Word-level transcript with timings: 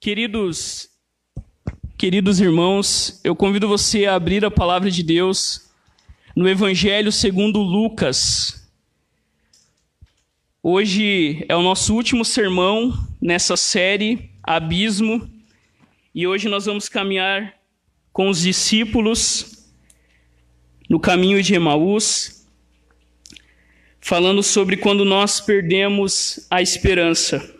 Queridos, 0.00 0.90
queridos 1.98 2.38
irmãos, 2.38 3.20
eu 3.24 3.34
convido 3.34 3.66
você 3.66 4.06
a 4.06 4.14
abrir 4.14 4.44
a 4.44 4.50
palavra 4.50 4.92
de 4.92 5.02
Deus 5.02 5.72
no 6.36 6.48
Evangelho 6.48 7.10
segundo 7.10 7.58
Lucas. 7.58 8.70
Hoje 10.62 11.44
é 11.48 11.56
o 11.56 11.62
nosso 11.62 11.96
último 11.96 12.24
sermão 12.24 12.96
nessa 13.20 13.56
série 13.56 14.30
Abismo, 14.40 15.28
e 16.14 16.28
hoje 16.28 16.48
nós 16.48 16.66
vamos 16.66 16.88
caminhar 16.88 17.54
com 18.12 18.28
os 18.28 18.42
discípulos 18.42 19.68
no 20.88 21.00
caminho 21.00 21.42
de 21.42 21.54
Emaús, 21.54 22.46
falando 24.00 24.44
sobre 24.44 24.76
quando 24.76 25.04
nós 25.04 25.40
perdemos 25.40 26.46
a 26.48 26.62
esperança. 26.62 27.57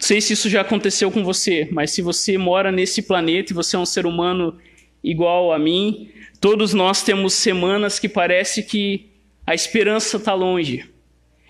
Sei 0.00 0.18
se 0.18 0.32
isso 0.32 0.48
já 0.48 0.62
aconteceu 0.62 1.10
com 1.10 1.22
você, 1.22 1.68
mas 1.70 1.90
se 1.90 2.00
você 2.00 2.38
mora 2.38 2.72
nesse 2.72 3.02
planeta 3.02 3.52
e 3.52 3.54
você 3.54 3.76
é 3.76 3.78
um 3.78 3.84
ser 3.84 4.06
humano 4.06 4.56
igual 5.04 5.52
a 5.52 5.58
mim, 5.58 6.10
todos 6.40 6.72
nós 6.72 7.02
temos 7.02 7.34
semanas 7.34 7.98
que 7.98 8.08
parece 8.08 8.62
que 8.62 9.10
a 9.46 9.54
esperança 9.54 10.16
está 10.16 10.32
longe. 10.32 10.88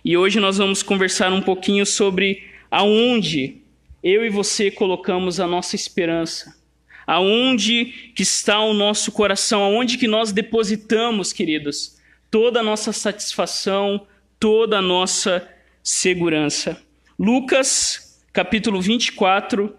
E 0.05 0.17
hoje 0.17 0.41
nós 0.41 0.59
vamos 0.59 0.83
conversar 0.83 1.33
um 1.33 1.41
pouquinho 1.41 1.87
sobre 1.87 2.43
aonde 2.69 3.59
eu 4.03 4.27
e 4.27 4.29
você 4.29 4.69
colocamos 4.69 5.39
a 5.39 5.47
nossa 5.47 5.77
esperança. 5.77 6.59
Aonde 7.07 8.13
que 8.17 8.25
está 8.25 8.59
o 8.61 8.75
nosso 8.75 9.13
coração, 9.13 9.63
aonde 9.63 9.97
que 9.97 10.09
nós 10.09 10.33
depositamos, 10.33 11.33
queridos, 11.33 11.99
toda 12.29 12.61
a 12.61 12.65
nossa 12.65 12.93
satisfação, 12.93 14.09
toda 14.41 14.79
a 14.79 14.83
nossa 14.83 15.49
segurança. 15.85 16.83
Lucas 17.17 18.10
capítulo 18.33 18.81
24, 18.81 19.75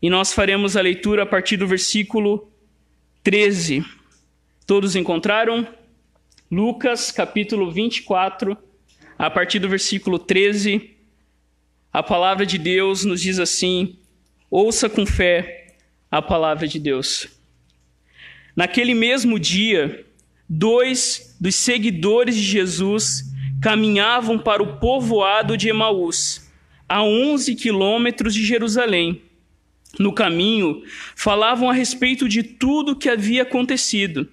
e 0.00 0.08
nós 0.08 0.32
faremos 0.32 0.76
a 0.76 0.80
leitura 0.80 1.24
a 1.24 1.26
partir 1.26 1.56
do 1.56 1.66
versículo 1.66 2.48
13. 3.22 3.84
Todos 4.66 4.94
encontraram? 4.94 5.66
Lucas, 6.50 7.10
capítulo 7.10 7.70
24, 7.72 8.56
a 9.18 9.28
partir 9.28 9.58
do 9.58 9.68
versículo 9.68 10.18
13. 10.18 10.90
A 11.92 12.02
palavra 12.02 12.46
de 12.46 12.58
Deus 12.58 13.04
nos 13.04 13.20
diz 13.20 13.40
assim: 13.40 13.96
Ouça 14.48 14.88
com 14.88 15.04
fé 15.04 15.74
a 16.08 16.22
palavra 16.22 16.68
de 16.68 16.78
Deus. 16.78 17.26
Naquele 18.54 18.94
mesmo 18.94 19.38
dia, 19.38 20.06
dois 20.48 21.36
dos 21.40 21.56
seguidores 21.56 22.36
de 22.36 22.42
Jesus 22.42 23.24
caminhavam 23.60 24.38
para 24.38 24.62
o 24.62 24.78
povoado 24.78 25.56
de 25.56 25.68
Emaús 25.68 26.45
a 26.88 27.02
11 27.02 27.54
quilômetros 27.54 28.34
de 28.34 28.44
Jerusalém. 28.44 29.22
No 29.98 30.12
caminho, 30.12 30.82
falavam 31.14 31.70
a 31.70 31.72
respeito 31.72 32.28
de 32.28 32.42
tudo 32.42 32.92
o 32.92 32.96
que 32.96 33.08
havia 33.08 33.42
acontecido. 33.42 34.28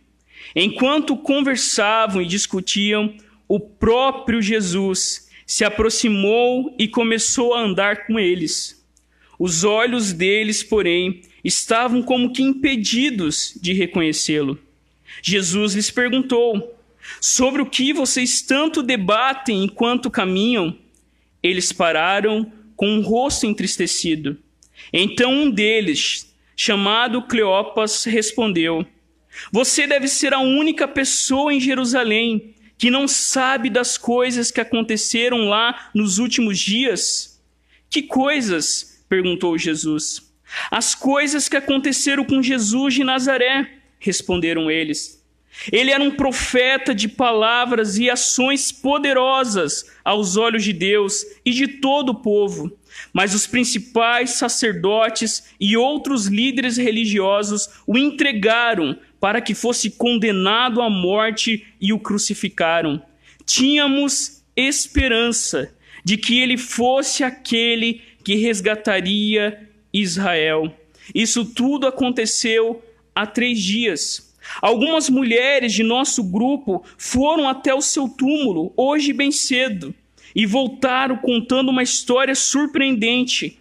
Enquanto 0.56 1.16
conversavam 1.16 2.22
e 2.22 2.26
discutiam, 2.26 3.16
o 3.48 3.60
próprio 3.60 4.42
Jesus 4.42 5.30
se 5.46 5.64
aproximou 5.64 6.76
e 6.78 6.88
começou 6.88 7.54
a 7.54 7.62
andar 7.62 8.06
com 8.08 8.20
eles. 8.20 8.84
Os 9.40 9.64
olhos 9.64 10.14
deles, 10.14 10.64
porém, 10.64 11.22
estavam 11.44 12.02
como 12.02 12.32
que 12.32 12.42
impedidos 12.42 13.58
de 13.62 13.74
reconhecê-lo. 13.74 14.60
Jesus 15.22 15.74
lhes 15.74 15.92
perguntou: 15.92 16.78
Sobre 17.20 17.62
o 17.62 17.66
que 17.66 17.94
vocês 17.94 18.42
tanto 18.42 18.82
debatem 18.82 19.64
enquanto 19.64 20.10
caminham? 20.10 20.78
Eles 21.44 21.72
pararam 21.72 22.52
com 22.76 22.88
um 22.88 23.02
rosto 23.02 23.46
entristecido. 23.46 24.38
Então 24.92 25.32
um 25.32 25.52
deles, 25.52 26.34
chamado 26.56 27.22
Cleopas, 27.24 28.06
respondeu: 28.06 28.86
Você 29.52 29.86
deve 29.86 30.08
ser 30.08 30.34
a 30.34 30.40
única 30.40 30.88
pessoa 30.88 31.54
em 31.54 31.60
Jerusalém 31.60 32.56
que 32.78 32.90
não 32.90 33.08
sabe 33.08 33.70
das 33.70 33.98
coisas 33.98 34.52
que 34.52 34.60
aconteceram 34.60 35.46
lá 35.48 35.90
nos 35.94 36.18
últimos 36.18 36.60
dias. 36.60 37.42
Que 37.90 38.02
coisas? 38.02 39.06
perguntou 39.08 39.58
Jesus. 39.58 40.34
As 40.72 40.96
coisas 40.96 41.48
que 41.48 41.56
aconteceram 41.56 42.24
com 42.24 42.42
Jesus 42.42 42.96
de 42.96 43.04
Nazaré, 43.04 43.70
responderam 44.00 44.70
eles. 44.70 45.23
Ele 45.72 45.92
era 45.92 46.04
um 46.04 46.12
profeta 46.12 46.94
de 46.94 47.08
palavras 47.08 47.98
e 47.98 48.10
ações 48.10 48.72
poderosas 48.72 49.86
aos 50.04 50.36
olhos 50.36 50.64
de 50.64 50.74
Deus 50.74 51.26
e 51.46 51.52
de 51.52 51.68
todo 51.68 52.10
o 52.10 52.16
povo. 52.16 52.72
Mas 53.12 53.34
os 53.34 53.48
principais 53.48 54.32
sacerdotes 54.32 55.44
e 55.60 55.78
outros 55.78 56.28
líderes 56.28 56.78
religiosos 56.78 57.70
o 57.88 57.98
entregaram 57.98 58.98
para 59.20 59.42
que 59.42 59.54
fosse 59.54 59.92
condenado 59.92 60.82
à 60.82 60.90
morte 60.90 61.66
e 61.80 61.94
o 61.94 62.00
crucificaram. 62.00 63.02
Tínhamos 63.46 64.44
esperança 64.56 65.74
de 66.04 66.18
que 66.18 66.40
ele 66.40 66.58
fosse 66.58 67.24
aquele 67.24 68.02
que 68.24 68.36
resgataria 68.36 69.70
Israel. 69.94 70.76
Isso 71.14 71.46
tudo 71.46 71.88
aconteceu 71.88 72.84
há 73.16 73.26
três 73.26 73.62
dias. 73.62 74.33
Algumas 74.62 75.10
mulheres 75.10 75.74
de 75.74 75.84
nosso 75.84 76.24
grupo 76.24 76.84
foram 76.98 77.48
até 77.48 77.74
o 77.74 77.82
seu 77.82 78.08
túmulo 78.10 78.74
hoje 78.76 79.14
bem 79.14 79.32
cedo 79.32 79.94
e 80.36 80.46
voltaram 80.46 81.18
contando 81.18 81.70
uma 81.70 81.84
história 81.84 82.36
surpreendente. 82.36 83.60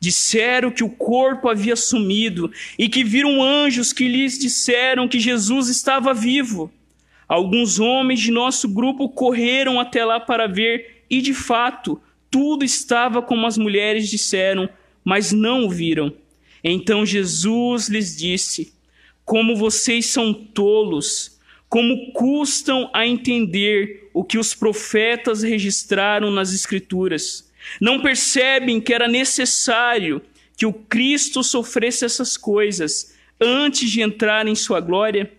Disseram 0.00 0.70
que 0.70 0.84
o 0.84 0.90
corpo 0.90 1.48
havia 1.48 1.76
sumido 1.76 2.50
e 2.78 2.88
que 2.88 3.04
viram 3.04 3.42
anjos 3.42 3.92
que 3.92 4.08
lhes 4.08 4.38
disseram 4.38 5.08
que 5.08 5.18
Jesus 5.18 5.68
estava 5.68 6.12
vivo. 6.12 6.70
Alguns 7.26 7.78
homens 7.78 8.20
de 8.20 8.30
nosso 8.30 8.68
grupo 8.68 9.08
correram 9.08 9.80
até 9.80 10.04
lá 10.04 10.20
para 10.20 10.46
ver 10.46 11.04
e, 11.08 11.22
de 11.22 11.32
fato, 11.32 12.00
tudo 12.30 12.64
estava 12.64 13.22
como 13.22 13.46
as 13.46 13.56
mulheres 13.56 14.10
disseram, 14.10 14.68
mas 15.02 15.32
não 15.32 15.64
o 15.64 15.70
viram. 15.70 16.12
Então 16.62 17.06
Jesus 17.06 17.88
lhes 17.88 18.16
disse: 18.16 18.73
como 19.24 19.56
vocês 19.56 20.06
são 20.06 20.32
tolos, 20.32 21.38
como 21.68 22.12
custam 22.12 22.90
a 22.92 23.06
entender 23.06 24.08
o 24.12 24.22
que 24.22 24.38
os 24.38 24.54
profetas 24.54 25.42
registraram 25.42 26.30
nas 26.30 26.52
Escrituras. 26.52 27.50
Não 27.80 28.00
percebem 28.00 28.80
que 28.80 28.92
era 28.92 29.08
necessário 29.08 30.22
que 30.56 30.66
o 30.66 30.72
Cristo 30.72 31.42
sofresse 31.42 32.04
essas 32.04 32.36
coisas 32.36 33.14
antes 33.40 33.90
de 33.90 34.00
entrar 34.00 34.46
em 34.46 34.54
sua 34.54 34.80
glória? 34.80 35.32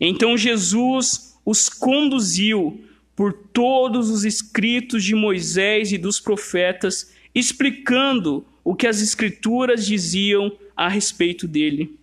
Então 0.00 0.36
Jesus 0.36 1.36
os 1.44 1.68
conduziu 1.68 2.80
por 3.14 3.32
todos 3.32 4.10
os 4.10 4.24
escritos 4.24 5.04
de 5.04 5.14
Moisés 5.14 5.92
e 5.92 5.98
dos 5.98 6.18
profetas, 6.18 7.12
explicando 7.34 8.44
o 8.64 8.74
que 8.74 8.86
as 8.86 9.02
Escrituras 9.02 9.86
diziam 9.86 10.56
a 10.76 10.88
respeito 10.88 11.46
dele. 11.46 11.94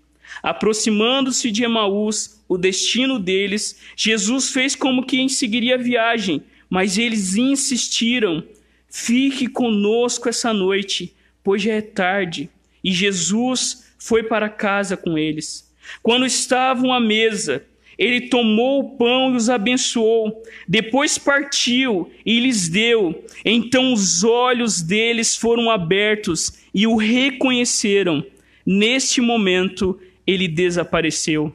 Aproximando-se 0.41 1.51
de 1.51 1.63
Emaús, 1.63 2.41
o 2.47 2.57
destino 2.57 3.19
deles, 3.19 3.79
Jesus 3.95 4.51
fez 4.51 4.75
como 4.75 5.05
que 5.05 5.27
seguiria 5.29 5.75
a 5.75 5.77
viagem, 5.77 6.41
mas 6.69 6.97
eles 6.97 7.35
insistiram: 7.35 8.43
Fique 8.89 9.47
conosco 9.47 10.27
essa 10.27 10.53
noite, 10.53 11.15
pois 11.43 11.61
já 11.61 11.73
é 11.73 11.81
tarde. 11.81 12.49
E 12.83 12.91
Jesus 12.91 13.93
foi 13.97 14.23
para 14.23 14.49
casa 14.49 14.97
com 14.97 15.17
eles. 15.17 15.71
Quando 16.01 16.25
estavam 16.25 16.91
à 16.91 16.99
mesa, 16.99 17.63
ele 17.97 18.21
tomou 18.21 18.79
o 18.79 18.97
pão 18.97 19.33
e 19.33 19.37
os 19.37 19.49
abençoou. 19.49 20.41
Depois 20.67 21.17
partiu 21.17 22.11
e 22.25 22.39
lhes 22.39 22.67
deu. 22.67 23.23
Então 23.45 23.93
os 23.93 24.23
olhos 24.23 24.81
deles 24.81 25.35
foram 25.35 25.69
abertos 25.69 26.53
e 26.73 26.87
o 26.87 26.95
reconheceram. 26.95 28.25
Neste 28.65 29.21
momento, 29.21 29.99
ele 30.33 30.47
desapareceu. 30.47 31.53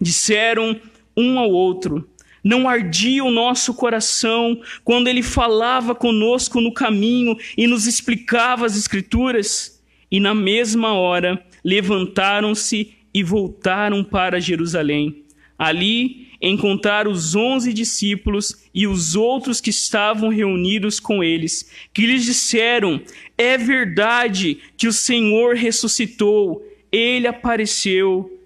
Disseram 0.00 0.80
um 1.16 1.38
ao 1.38 1.50
outro: 1.50 2.08
Não 2.42 2.68
ardia 2.68 3.24
o 3.24 3.30
nosso 3.30 3.74
coração 3.74 4.60
quando 4.82 5.08
ele 5.08 5.22
falava 5.22 5.94
conosco 5.94 6.60
no 6.60 6.72
caminho 6.72 7.36
e 7.56 7.66
nos 7.66 7.86
explicava 7.86 8.66
as 8.66 8.76
Escrituras? 8.76 9.82
E 10.10 10.20
na 10.20 10.34
mesma 10.34 10.92
hora 10.92 11.44
levantaram-se 11.64 12.92
e 13.12 13.22
voltaram 13.22 14.04
para 14.04 14.40
Jerusalém. 14.40 15.24
Ali 15.58 16.28
encontraram 16.42 17.10
os 17.10 17.34
onze 17.34 17.72
discípulos 17.72 18.68
e 18.74 18.86
os 18.86 19.16
outros 19.16 19.60
que 19.60 19.70
estavam 19.70 20.28
reunidos 20.28 21.00
com 21.00 21.24
eles, 21.24 21.70
que 21.92 22.06
lhes 22.06 22.24
disseram: 22.24 23.00
É 23.38 23.56
verdade 23.56 24.58
que 24.76 24.86
o 24.86 24.92
Senhor 24.92 25.54
ressuscitou 25.54 26.62
ele 26.96 27.26
apareceu 27.26 28.40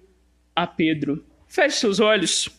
a 0.55 0.65
Pedro. 0.65 1.23
Feche 1.47 1.77
seus 1.77 1.99
olhos. 1.99 2.49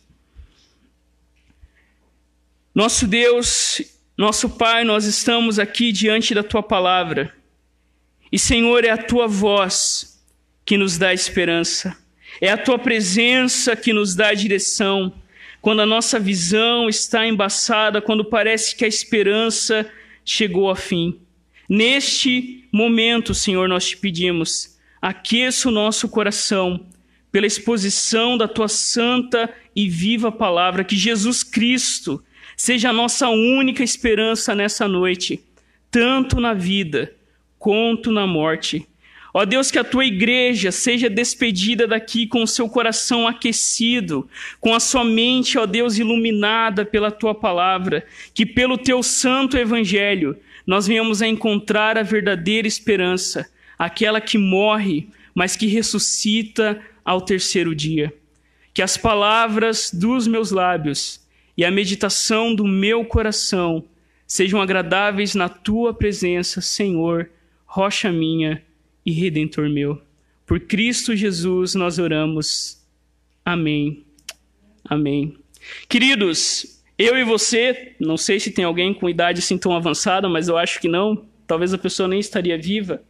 Nosso 2.75 3.07
Deus, 3.07 3.83
nosso 4.17 4.51
Pai, 4.51 4.85
nós 4.85 5.05
estamos 5.05 5.59
aqui 5.59 5.91
diante 5.91 6.35
da 6.35 6.43
tua 6.43 6.63
palavra. 6.63 7.35
E, 8.31 8.39
Senhor, 8.39 8.85
é 8.85 8.91
a 8.91 8.97
tua 8.97 9.27
voz 9.27 10.23
que 10.65 10.77
nos 10.77 10.97
dá 10.97 11.13
esperança, 11.13 11.97
é 12.41 12.49
a 12.49 12.57
tua 12.57 12.79
presença 12.79 13.75
que 13.75 13.93
nos 13.93 14.15
dá 14.15 14.33
direção. 14.33 15.13
Quando 15.61 15.83
a 15.83 15.87
nossa 15.87 16.19
visão 16.21 16.89
está 16.89 17.27
embaçada, 17.27 18.01
quando 18.01 18.25
parece 18.25 18.77
que 18.77 18.85
a 18.85 18.89
esperança 18.89 19.91
chegou 20.25 20.69
ao 20.69 20.77
fim. 20.77 21.21
Neste 21.69 22.69
momento, 22.73 23.35
Senhor, 23.35 23.69
nós 23.69 23.89
te 23.89 23.97
pedimos, 23.97 24.70
aqueça 25.01 25.69
o 25.69 25.73
nosso 25.73 26.09
coração 26.09 26.87
pela 27.33 27.47
exposição 27.47 28.37
da 28.37 28.49
tua 28.49 28.69
santa 28.69 29.53
e 29.75 29.89
viva 29.89 30.33
palavra, 30.33 30.85
que 30.85 30.97
Jesus 30.97 31.43
Cristo 31.43 32.23
seja 32.57 32.91
a 32.91 32.93
nossa 32.93 33.29
única 33.29 33.83
esperança 33.83 34.55
nessa 34.55 34.87
noite, 34.87 35.43
tanto 35.91 36.41
na 36.41 36.53
vida 36.53 37.15
quanto 37.59 38.11
na 38.11 38.27
morte. 38.27 38.87
Ó 39.33 39.45
Deus, 39.45 39.71
que 39.71 39.79
a 39.79 39.85
tua 39.85 40.05
igreja 40.05 40.73
seja 40.73 41.09
despedida 41.09 41.87
daqui 41.87 42.27
com 42.27 42.43
o 42.43 42.49
seu 42.49 42.69
coração 42.69 43.29
aquecido, 43.29 44.29
com 44.61 44.75
a 44.75 44.81
sua 44.81 45.05
mente, 45.05 45.57
ó 45.57 45.67
Deus, 45.67 45.99
iluminada 45.99 46.85
pela 46.85 47.13
tua 47.13 47.35
palavra, 47.35 48.05
que 48.35 48.45
pelo 48.45 48.77
teu 48.77 49.03
santo 49.03 49.57
evangelho 49.57 50.37
nós 50.67 50.87
venhamos 50.87 51.23
a 51.23 51.29
encontrar 51.29 51.97
a 51.97 52.03
verdadeira 52.03 52.67
esperança, 52.67 53.49
aquela 53.81 54.21
que 54.21 54.37
morre, 54.37 55.09
mas 55.35 55.57
que 55.57 55.67
ressuscita 55.67 56.79
ao 57.03 57.23
terceiro 57.23 57.75
dia. 57.75 58.13
Que 58.75 58.83
as 58.83 58.99
palavras 58.99 59.91
dos 59.91 60.27
meus 60.27 60.51
lábios 60.51 61.27
e 61.57 61.65
a 61.65 61.71
meditação 61.71 62.55
do 62.55 62.67
meu 62.67 63.07
coração 63.07 63.83
sejam 64.27 64.61
agradáveis 64.61 65.35
na 65.35 65.49
tua 65.49 65.95
presença, 65.95 66.61
Senhor, 66.61 67.31
rocha 67.65 68.13
minha 68.13 68.63
e 69.05 69.13
redentor 69.13 69.71
meu. 69.71 70.03
Por 70.45 70.61
Cristo 70.61 71.17
Jesus 71.17 71.75
nós 71.75 71.99
oramos. 71.99 72.85
Amém. 73.43 74.05
Amém. 74.85 75.39
Queridos, 75.89 76.83
eu 76.99 77.17
e 77.17 77.25
você, 77.25 77.95
não 77.99 78.19
sei 78.19 78.39
se 78.39 78.51
tem 78.51 78.67
alguém 78.67 78.93
com 78.93 79.09
idade 79.09 79.39
assim 79.39 79.57
tão 79.57 79.75
avançada, 79.75 80.29
mas 80.29 80.49
eu 80.49 80.59
acho 80.59 80.79
que 80.83 80.89
não. 80.89 81.25
Talvez 81.47 81.73
a 81.73 81.79
pessoa 81.79 82.07
nem 82.07 82.21
estaria 82.21 82.59
viva. 82.59 83.03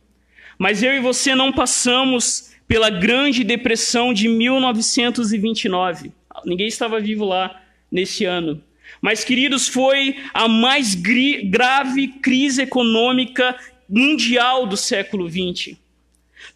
Mas 0.61 0.83
eu 0.83 0.95
e 0.95 1.01
você 1.01 1.35
não 1.35 1.51
passamos 1.51 2.51
pela 2.69 2.91
Grande 2.91 3.43
Depressão 3.43 4.13
de 4.13 4.29
1929. 4.29 6.13
Ninguém 6.45 6.67
estava 6.67 7.01
vivo 7.01 7.25
lá 7.25 7.63
nesse 7.91 8.27
ano. 8.27 8.63
Mas, 9.01 9.25
queridos, 9.25 9.69
foi 9.69 10.17
a 10.35 10.47
mais 10.47 10.95
grave 10.95 12.09
crise 12.21 12.61
econômica 12.61 13.57
mundial 13.89 14.67
do 14.67 14.77
século 14.77 15.31
XX. 15.31 15.79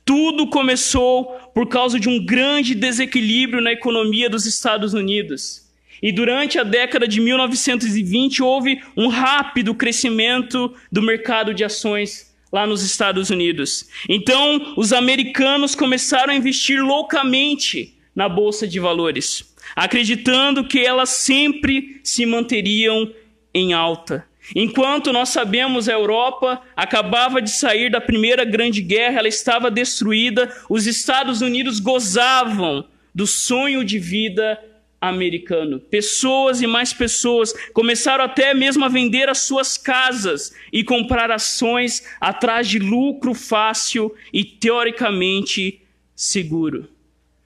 Tudo 0.05 0.49
começou 0.49 1.25
por 1.55 1.67
causa 1.67 1.99
de 1.99 2.07
um 2.07 2.23
grande 2.23 2.75
desequilíbrio 2.75 3.63
na 3.63 3.73
economia 3.73 4.29
dos 4.29 4.45
Estados 4.45 4.93
Unidos. 4.93 5.67
E 6.03 6.13
durante 6.13 6.59
a 6.59 6.63
década 6.63 7.09
de 7.09 7.23
1920 7.23 8.43
houve 8.43 8.83
um 8.95 9.09
rápido 9.09 9.75
crescimento 9.75 10.75
do 10.93 11.01
mercado 11.01 11.55
de 11.55 11.65
ações 11.65 12.34
lá 12.55 12.69
nos 12.69 12.85
Estados 12.85 13.31
Unidos. 13.31 13.89
Então, 14.09 14.75
os 14.77 14.93
americanos 14.93 15.75
começaram 15.75 16.33
a 16.33 16.37
investir 16.37 16.81
loucamente 16.81 17.99
na 18.15 18.29
bolsa 18.29 18.65
de 18.65 18.79
valores, 18.79 19.53
acreditando 19.75 20.63
que 20.63 20.79
elas 20.79 21.09
sempre 21.09 22.01
se 22.05 22.25
manteriam 22.25 23.13
em 23.53 23.73
alta. 23.73 24.25
Enquanto 24.55 25.13
nós 25.13 25.31
sabemos 25.31 25.89
a 25.89 25.95
Europa 25.95 26.63
acabava 26.77 27.43
de 27.43 27.51
sair 27.51 27.91
da 27.91 28.01
primeira 28.01 28.45
grande 28.45 28.81
guerra, 28.83 29.19
ela 29.19 29.27
estava 29.27 29.69
destruída, 29.69 30.49
os 30.71 30.87
Estados 30.87 31.41
Unidos 31.41 31.81
gozavam 31.81 32.85
do 33.13 33.27
sonho 33.27 33.85
de 33.85 33.99
vida 33.99 34.61
americano. 35.09 35.81
Pessoas 35.81 36.63
e 36.63 36.67
mais 36.67 36.93
pessoas 36.93 37.53
começaram 37.73 38.25
até 38.25 38.55
mesmo 38.55 38.85
a 38.85 38.89
vender 38.89 39.29
as 39.29 39.39
suas 39.39 39.79
casas 39.79 40.55
e 40.73 40.85
comprar 40.85 41.31
ações 41.31 42.05
atrás 42.21 42.69
de 42.69 42.79
lucro 42.79 43.35
fácil 43.35 44.15
e 44.33 44.45
teoricamente 44.45 45.81
seguro. 46.15 46.89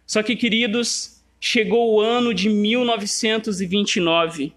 Só 0.06 0.22
que, 0.22 0.36
queridos, 0.36 1.22
chegou 1.40 1.94
o 1.94 2.00
ano 2.00 2.34
de 2.34 2.48
1929 2.48 4.52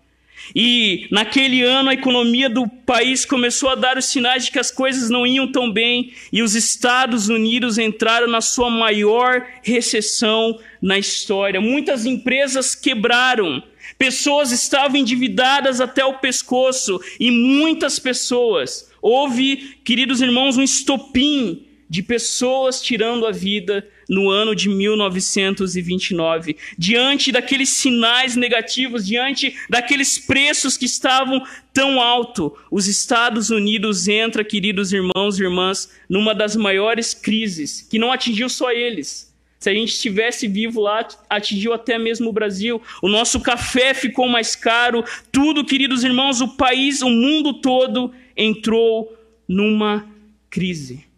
e 0.56 1.08
naquele 1.12 1.62
ano 1.62 1.90
a 1.90 1.94
economia 1.94 2.50
do 2.50 2.68
país 2.68 3.26
começou 3.26 3.70
a 3.70 3.76
dar 3.76 3.98
os 3.98 4.06
sinais 4.06 4.46
de 4.46 4.52
que 4.52 4.60
as 4.60 4.72
coisas 4.72 5.10
não 5.10 5.26
iam 5.26 5.52
tão 5.52 5.72
bem 5.72 6.14
e 6.32 6.42
os 6.42 6.56
Estados 6.56 7.30
Unidos 7.30 7.78
entraram 7.78 8.28
na 8.28 8.42
sua 8.42 8.70
maior 8.70 9.46
recessão 9.64 10.60
na 10.82 10.98
história. 10.98 11.62
Muitas 11.62 12.06
empresas 12.06 12.76
quebraram, 12.76 13.64
pessoas 13.98 14.52
estavam 14.52 14.98
endividadas 14.98 15.80
até 15.80 16.04
o 16.04 16.20
pescoço 16.20 17.00
e 17.20 17.32
muitas 17.32 18.00
pessoas. 18.00 18.92
Houve, 19.02 19.78
queridos 19.84 20.22
irmãos, 20.22 20.58
um 20.58 20.64
estopim 20.64 21.66
de 21.90 22.02
pessoas 22.02 22.82
tirando 22.82 23.26
a 23.26 23.32
vida 23.32 23.86
no 24.12 24.30
ano 24.30 24.54
de 24.54 24.68
1929. 24.68 26.58
Diante 26.78 27.32
daqueles 27.32 27.70
sinais 27.70 28.36
negativos, 28.36 29.08
diante 29.08 29.56
daqueles 29.70 30.20
preços 30.20 30.76
que 30.76 30.84
estavam 30.86 31.42
tão 31.74 32.02
alto, 32.02 32.54
os 32.70 32.88
Estados 32.88 33.50
Unidos 33.50 34.10
entra, 34.10 34.44
queridos 34.44 34.92
irmãos 34.92 35.40
e 35.40 35.44
irmãs, 35.44 35.90
numa 36.10 36.36
das 36.36 36.58
maiores 36.58 37.14
crises, 37.14 37.88
que 37.90 37.98
não 37.98 38.12
atingiu 38.12 38.50
só 38.50 38.70
eles. 38.70 39.32
Se 39.58 39.70
a 39.70 39.74
gente 39.74 39.94
estivesse 39.94 40.46
vivo 40.46 40.82
lá, 40.82 41.08
atingiu 41.30 41.72
até 41.72 41.98
mesmo 41.98 42.30
o 42.30 42.34
Brasil. 42.34 42.82
O 43.02 43.08
nosso 43.08 43.40
café 43.40 43.94
ficou 43.94 44.28
mais 44.28 44.56
caro. 44.56 45.06
Tudo, 45.32 45.64
queridos 45.64 46.04
irmãos, 46.04 46.42
o 46.42 46.58
país, 46.58 47.02
o 47.02 47.10
mundo 47.10 47.54
todo 47.54 48.12
entrou 48.36 49.16
numa 49.48 50.06
crise. 50.50 51.11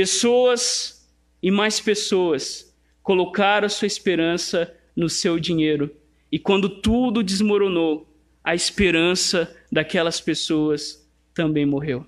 Pessoas 0.00 1.06
e 1.42 1.50
mais 1.50 1.78
pessoas 1.78 2.74
colocaram 3.02 3.68
sua 3.68 3.86
esperança 3.86 4.74
no 4.96 5.10
seu 5.10 5.38
dinheiro. 5.38 5.94
E 6.32 6.38
quando 6.38 6.70
tudo 6.70 7.22
desmoronou, 7.22 8.10
a 8.42 8.54
esperança 8.54 9.54
daquelas 9.70 10.18
pessoas 10.18 11.06
também 11.34 11.66
morreu. 11.66 12.06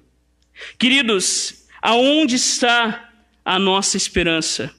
Queridos, 0.78 1.66
aonde 1.82 2.37
está 2.37 3.12
a 3.44 3.58
nossa 3.58 3.99
esperança? 3.99 4.75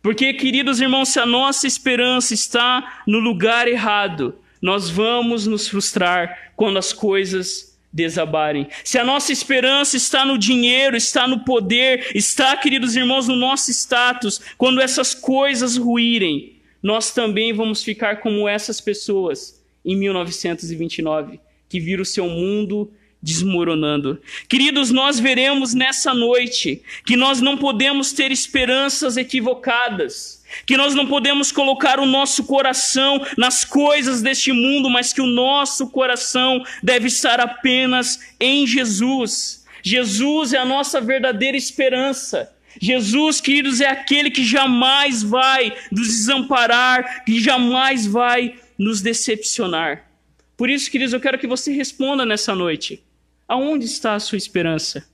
Porque, 0.00 0.32
queridos 0.32 0.80
irmãos, 0.80 1.08
se 1.08 1.18
a 1.18 1.26
nossa 1.26 1.66
esperança 1.66 2.34
está 2.34 3.02
no 3.04 3.18
lugar 3.18 3.66
errado, 3.66 4.38
nós 4.62 4.88
vamos 4.88 5.44
nos 5.44 5.66
frustrar 5.66 6.52
quando 6.54 6.78
as 6.78 6.92
coisas 6.92 7.67
desabarem. 7.98 8.68
Se 8.84 8.96
a 8.96 9.04
nossa 9.04 9.32
esperança 9.32 9.96
está 9.96 10.24
no 10.24 10.38
dinheiro, 10.38 10.96
está 10.96 11.26
no 11.26 11.40
poder, 11.40 12.12
está, 12.14 12.56
queridos 12.56 12.94
irmãos, 12.94 13.26
no 13.26 13.34
nosso 13.34 13.72
status, 13.72 14.40
quando 14.56 14.80
essas 14.80 15.14
coisas 15.14 15.76
ruírem, 15.76 16.60
nós 16.80 17.12
também 17.12 17.52
vamos 17.52 17.82
ficar 17.82 18.20
como 18.20 18.48
essas 18.48 18.80
pessoas 18.80 19.60
em 19.84 19.96
1929, 19.96 21.40
que 21.68 21.80
viram 21.80 22.02
o 22.02 22.06
seu 22.06 22.28
mundo 22.28 22.88
desmoronando. 23.20 24.20
Queridos, 24.48 24.92
nós 24.92 25.18
veremos 25.18 25.74
nessa 25.74 26.14
noite 26.14 26.80
que 27.04 27.16
nós 27.16 27.40
não 27.40 27.58
podemos 27.58 28.12
ter 28.12 28.30
esperanças 28.30 29.16
equivocadas 29.16 30.37
que 30.66 30.76
nós 30.76 30.94
não 30.94 31.06
podemos 31.06 31.52
colocar 31.52 32.00
o 32.00 32.06
nosso 32.06 32.44
coração 32.44 33.24
nas 33.36 33.64
coisas 33.64 34.22
deste 34.22 34.52
mundo, 34.52 34.88
mas 34.88 35.12
que 35.12 35.20
o 35.20 35.26
nosso 35.26 35.88
coração 35.90 36.62
deve 36.82 37.08
estar 37.08 37.40
apenas 37.40 38.18
em 38.40 38.66
Jesus. 38.66 39.64
Jesus 39.82 40.52
é 40.52 40.58
a 40.58 40.64
nossa 40.64 41.00
verdadeira 41.00 41.56
esperança. 41.56 42.52
Jesus, 42.80 43.40
queridos, 43.40 43.80
é 43.80 43.88
aquele 43.88 44.30
que 44.30 44.44
jamais 44.44 45.22
vai 45.22 45.76
nos 45.90 46.08
desamparar, 46.08 47.24
que 47.24 47.40
jamais 47.40 48.06
vai 48.06 48.58
nos 48.78 49.00
decepcionar. 49.00 50.08
Por 50.56 50.68
isso, 50.68 50.90
queridos, 50.90 51.12
eu 51.12 51.20
quero 51.20 51.38
que 51.38 51.46
você 51.46 51.72
responda 51.72 52.24
nessa 52.24 52.54
noite: 52.54 53.02
aonde 53.46 53.84
está 53.84 54.14
a 54.14 54.20
sua 54.20 54.38
esperança? 54.38 55.08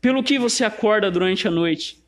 Pelo 0.00 0.22
que 0.22 0.38
você 0.38 0.64
acorda 0.64 1.10
durante 1.10 1.48
a 1.48 1.50
noite? 1.50 1.98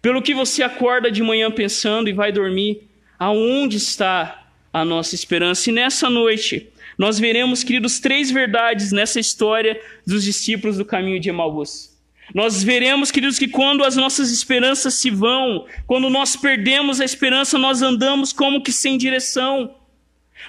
Pelo 0.00 0.22
que 0.22 0.34
você 0.34 0.62
acorda 0.62 1.10
de 1.10 1.22
manhã 1.22 1.50
pensando 1.50 2.08
e 2.08 2.12
vai 2.12 2.30
dormir, 2.30 2.88
aonde 3.18 3.76
está 3.76 4.46
a 4.72 4.84
nossa 4.84 5.14
esperança? 5.14 5.70
E 5.70 5.72
nessa 5.72 6.08
noite, 6.08 6.68
nós 6.96 7.18
veremos, 7.18 7.62
queridos, 7.62 8.00
três 8.00 8.30
verdades 8.30 8.92
nessa 8.92 9.20
história 9.20 9.80
dos 10.06 10.24
discípulos 10.24 10.76
do 10.76 10.84
caminho 10.84 11.20
de 11.20 11.28
Emaús. 11.28 11.96
Nós 12.34 12.62
veremos, 12.62 13.10
queridos, 13.10 13.38
que 13.38 13.48
quando 13.48 13.82
as 13.82 13.96
nossas 13.96 14.30
esperanças 14.30 14.94
se 14.94 15.10
vão, 15.10 15.66
quando 15.86 16.10
nós 16.10 16.36
perdemos 16.36 17.00
a 17.00 17.04
esperança, 17.04 17.56
nós 17.56 17.80
andamos 17.80 18.32
como 18.32 18.62
que 18.62 18.72
sem 18.72 18.98
direção. 18.98 19.74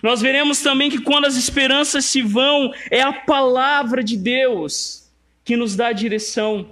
Nós 0.04 0.22
veremos 0.22 0.62
também 0.62 0.90
que 0.90 1.02
quando 1.02 1.26
as 1.26 1.36
esperanças 1.36 2.06
se 2.06 2.22
vão, 2.22 2.74
é 2.92 3.02
a 3.02 3.14
palavra 3.14 4.04
de 4.04 4.18
Deus 4.18 5.10
que 5.44 5.56
nos 5.56 5.76
dá 5.76 5.92
direção. 5.92 6.70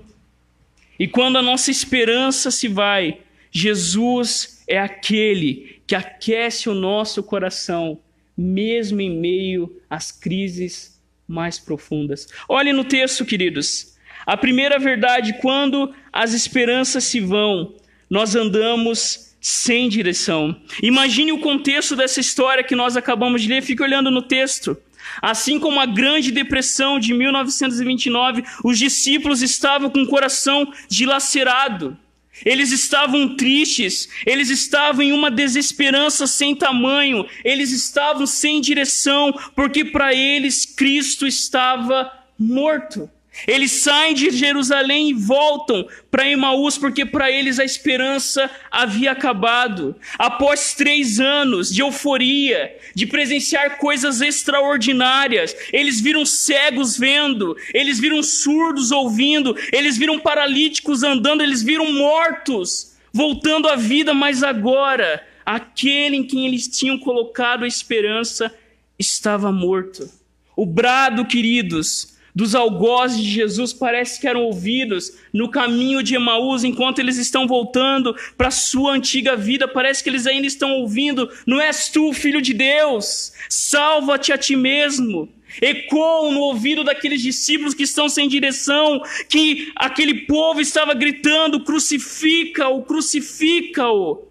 E 1.00 1.08
quando 1.08 1.38
a 1.38 1.42
nossa 1.42 1.72
esperança 1.72 2.50
se 2.51 2.68
vai, 2.68 3.20
Jesus 3.51 4.63
é 4.68 4.80
aquele 4.80 5.82
que 5.88 5.96
aquece 5.96 6.70
o 6.70 6.74
nosso 6.74 7.24
coração, 7.24 8.00
mesmo 8.38 9.01
em 9.01 9.10
meio 9.10 9.82
às 9.89 10.12
crises 10.12 11.01
mais 11.27 11.60
profundas. 11.60 12.27
Olhe 12.48 12.72
no 12.74 12.84
texto, 12.84 13.25
queridos. 13.25 13.96
A 14.25 14.36
primeira 14.36 14.77
verdade, 14.77 15.38
quando 15.42 15.94
as 16.12 16.34
esperanças 16.34 17.06
se 17.06 17.20
vão, 17.20 17.75
nós 18.10 18.36
andamos 18.36 19.36
sem 19.39 19.88
direção. 19.88 20.60
Imagine 20.84 21.32
o 21.32 21.39
contexto 21.39 21.96
dessa 21.96 22.20
história 22.20 22.63
que 22.63 22.75
nós 22.75 22.98
acabamos 22.98 23.42
de 23.42 23.48
ler, 23.48 23.62
fique 23.62 23.82
olhando 23.82 24.12
no 24.12 24.22
texto. 24.22 24.77
Assim 25.21 25.59
como 25.59 25.79
a 25.79 25.85
Grande 25.85 26.31
Depressão 26.31 26.99
de 26.99 27.13
1929, 27.13 28.43
os 28.63 28.77
discípulos 28.77 29.41
estavam 29.41 29.89
com 29.89 30.01
o 30.01 30.07
coração 30.07 30.71
dilacerado. 30.87 31.97
Eles 32.45 32.71
estavam 32.71 33.35
tristes, 33.35 34.07
eles 34.25 34.49
estavam 34.49 35.01
em 35.01 35.11
uma 35.11 35.31
desesperança 35.31 36.27
sem 36.27 36.55
tamanho, 36.55 37.25
eles 37.43 37.71
estavam 37.71 38.27
sem 38.27 38.61
direção, 38.61 39.33
porque 39.55 39.83
para 39.83 40.13
eles 40.13 40.65
Cristo 40.65 41.25
estava 41.25 42.11
morto. 42.37 43.09
Eles 43.46 43.72
saem 43.72 44.13
de 44.13 44.32
Jerusalém 44.32 45.10
e 45.10 45.13
voltam 45.13 45.88
para 46.10 46.27
Emaús, 46.27 46.77
porque 46.77 47.06
para 47.06 47.29
eles 47.29 47.60
a 47.60 47.65
esperança 47.65 48.50
havia 48.72 49.12
acabado. 49.12 49.96
Após 50.17 50.74
três 50.74 51.20
anos 51.20 51.70
de 51.70 51.82
euforia, 51.82 52.75
de 52.96 53.06
presenciar 53.06 53.77
coisas 53.77 54.22
extraordinárias, 54.22 55.56
eles 55.72 56.00
viram 56.00 56.25
cegos 56.25 56.98
vendo, 56.98 57.56
eles 57.74 58.00
viram 58.00 58.24
surdos 58.24 58.91
ouvindo, 58.91 59.56
eles 59.72 59.98
viram 59.98 60.20
paralíticos 60.20 61.03
andando, 61.03 61.44
eles 61.44 61.62
viram 61.62 61.91
mortos 61.91 62.98
voltando 63.12 63.67
à 63.67 63.75
vida, 63.75 64.13
mas 64.13 64.44
agora, 64.44 65.25
aquele 65.46 66.17
em 66.17 66.24
quem 66.24 66.46
eles 66.46 66.67
tinham 66.67 67.00
colocado 67.00 67.63
a 67.63 67.67
esperança 67.67 68.53
estava 69.00 69.51
morto. 69.51 70.10
O 70.56 70.65
brado, 70.65 71.25
queridos, 71.25 72.16
dos 72.38 72.53
algozes 72.53 73.17
de 73.17 73.32
Jesus 73.32 73.74
parece 73.74 74.22
que 74.22 74.27
eram 74.27 74.44
ouvidos 74.44 75.12
no 75.34 75.50
caminho 75.50 76.03
de 76.03 76.13
Emaús, 76.13 76.63
enquanto 76.63 77.00
eles 77.00 77.17
estão 77.17 77.48
voltando 77.48 78.15
para 78.38 78.50
a 78.50 78.51
sua 78.51 78.94
antiga 78.94 79.36
vida, 79.36 79.67
parece 79.67 80.03
que 80.03 80.10
eles 80.12 80.27
ainda 80.27 80.46
estão 80.46 80.74
ouvindo: 80.74 81.27
Não 81.48 81.60
és 81.60 81.89
tu, 81.89 82.13
filho 82.13 82.39
de 82.39 82.53
Deus, 82.53 83.34
salva-te 83.50 84.32
a 84.32 84.38
ti 84.38 84.56
mesmo. 84.56 85.27
Ecoam 85.60 86.32
no 86.32 86.41
ouvido 86.41 86.84
daqueles 86.84 87.24
discípulos 87.24 87.74
que 87.74 87.82
estão 87.82 88.08
sem 88.08 88.27
direção, 88.27 89.01
que 89.27 89.72
aquele 89.75 90.27
povo 90.27 90.62
estava 90.62 90.94
gritando: 90.94 91.63
Crucifica-o, 91.63 92.84
crucifica-o. 92.84 94.27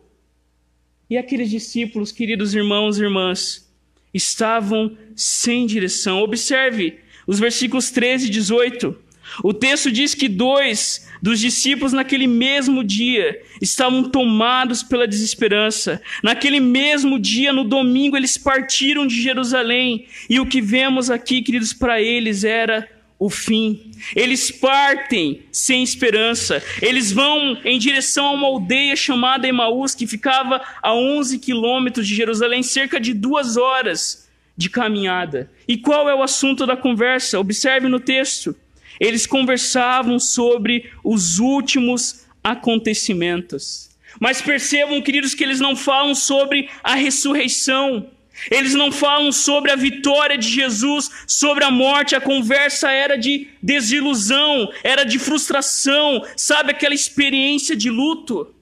E 1.11 1.19
aqueles 1.19 1.51
discípulos, 1.51 2.13
queridos 2.13 2.55
irmãos 2.55 2.99
e 2.99 3.03
irmãs, 3.03 3.69
estavam 4.15 4.97
sem 5.17 5.67
direção. 5.67 6.21
Observe 6.23 7.05
os 7.27 7.39
versículos 7.39 7.91
13 7.91 8.27
e 8.27 8.31
18. 8.31 8.97
O 9.43 9.53
texto 9.53 9.91
diz 9.91 10.15
que 10.15 10.29
dois 10.29 11.07
dos 11.21 11.41
discípulos 11.41 11.93
naquele 11.93 12.27
mesmo 12.27 12.85
dia 12.85 13.41
estavam 13.61 14.05
tomados 14.05 14.83
pela 14.83 15.09
desesperança. 15.09 16.01
Naquele 16.23 16.61
mesmo 16.61 17.19
dia, 17.19 17.53
no 17.53 17.65
domingo, 17.65 18.17
eles 18.17 18.39
partiram 18.39 19.07
de 19.07 19.21
Jerusalém. 19.21 20.07
E 20.31 20.39
o 20.39 20.47
que 20.47 20.61
vemos 20.61 21.11
aqui, 21.11 21.43
queridos, 21.43 21.73
para 21.73 22.01
eles 22.01 22.45
era 22.45 22.89
o 23.19 23.31
fim. 23.31 23.91
Eles 24.15 24.51
partem 24.51 25.43
sem 25.51 25.83
esperança. 25.83 26.63
Eles 26.81 27.11
vão 27.11 27.59
em 27.65 27.79
direção 27.79 28.27
a 28.27 28.33
uma 28.33 28.47
aldeia 28.47 28.95
chamada 28.95 29.49
Emaús, 29.49 29.95
que 29.95 30.07
ficava 30.07 30.61
a 30.83 30.95
11 30.95 31.39
quilômetros 31.39 32.07
de 32.07 32.15
Jerusalém, 32.15 32.63
cerca 32.63 33.01
de 33.01 33.13
duas 33.13 33.57
horas 33.57 34.26
de 34.57 34.71
caminhada. 34.71 35.51
E 35.69 35.77
qual 35.77 36.09
é 36.09 36.15
o 36.15 36.23
assunto 36.23 36.67
da 36.67 36.77
conversa? 36.77 37.39
Observe 37.39 37.89
no 37.89 38.01
texto. 38.01 38.57
Eles 38.99 39.27
conversavam 39.27 40.19
sobre 40.19 40.91
os 41.05 41.39
últimos 41.39 42.27
acontecimentos. 42.43 43.91
Mas 44.19 44.41
percebam, 44.41 45.03
queridos, 45.03 45.35
que 45.35 45.45
eles 45.45 45.61
não 45.61 45.77
falam 45.77 46.15
sobre 46.15 46.71
a 46.83 46.95
ressurreição. 46.95 48.09
Eles 48.51 48.75
não 48.75 48.93
falam 48.93 49.33
sobre 49.33 49.71
a 49.71 49.77
vitória 49.77 50.37
de 50.37 50.49
Jesus 50.49 51.11
sobre 51.27 51.65
a 51.65 51.71
morte. 51.71 52.15
A 52.15 52.21
conversa 52.21 52.91
era 52.91 53.17
de 53.17 53.49
desilusão, 53.63 54.71
era 54.85 55.05
de 55.05 55.19
frustração, 55.19 56.23
sabe 56.37 56.71
aquela 56.71 56.95
experiência 56.95 57.75
de 57.75 57.91
luto? 57.91 58.55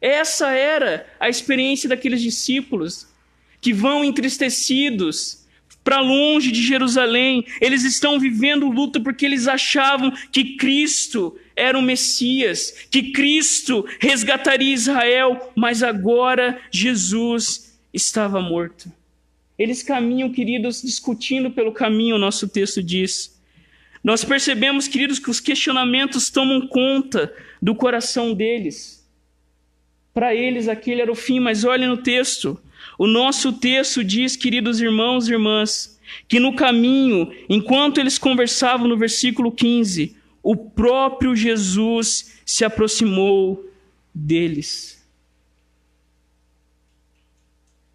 Essa 0.00 0.50
era 0.50 1.06
a 1.18 1.28
experiência 1.28 1.88
daqueles 1.88 2.20
discípulos 2.20 3.13
que 3.64 3.72
vão 3.72 4.04
entristecidos 4.04 5.42
para 5.82 5.98
longe 5.98 6.52
de 6.52 6.62
Jerusalém. 6.62 7.46
Eles 7.62 7.82
estão 7.82 8.20
vivendo 8.20 8.68
luta 8.68 9.00
porque 9.00 9.24
eles 9.24 9.48
achavam 9.48 10.12
que 10.30 10.58
Cristo 10.58 11.34
era 11.56 11.78
o 11.78 11.80
Messias, 11.80 12.86
que 12.90 13.10
Cristo 13.10 13.86
resgataria 13.98 14.74
Israel, 14.74 15.50
mas 15.56 15.82
agora 15.82 16.60
Jesus 16.70 17.74
estava 17.90 18.38
morto. 18.38 18.92
Eles 19.58 19.82
caminham, 19.82 20.30
queridos, 20.30 20.82
discutindo 20.82 21.50
pelo 21.50 21.72
caminho, 21.72 22.16
o 22.16 22.18
nosso 22.18 22.46
texto 22.46 22.82
diz. 22.82 23.40
Nós 24.02 24.22
percebemos, 24.26 24.86
queridos, 24.86 25.18
que 25.18 25.30
os 25.30 25.40
questionamentos 25.40 26.28
tomam 26.28 26.66
conta 26.66 27.32
do 27.62 27.74
coração 27.74 28.34
deles. 28.34 29.08
Para 30.12 30.34
eles 30.34 30.68
aquele 30.68 31.00
era 31.00 31.10
o 31.10 31.14
fim, 31.14 31.40
mas 31.40 31.64
olhe 31.64 31.86
no 31.86 31.96
texto. 31.96 32.60
O 32.98 33.06
nosso 33.06 33.52
texto 33.52 34.04
diz, 34.04 34.36
queridos 34.36 34.80
irmãos 34.80 35.28
e 35.28 35.32
irmãs, 35.32 35.98
que 36.28 36.38
no 36.38 36.54
caminho, 36.54 37.32
enquanto 37.48 37.98
eles 37.98 38.18
conversavam 38.18 38.86
no 38.86 38.96
versículo 38.96 39.50
15, 39.50 40.16
o 40.42 40.56
próprio 40.56 41.34
Jesus 41.34 42.40
se 42.44 42.64
aproximou 42.64 43.68
deles. 44.14 45.02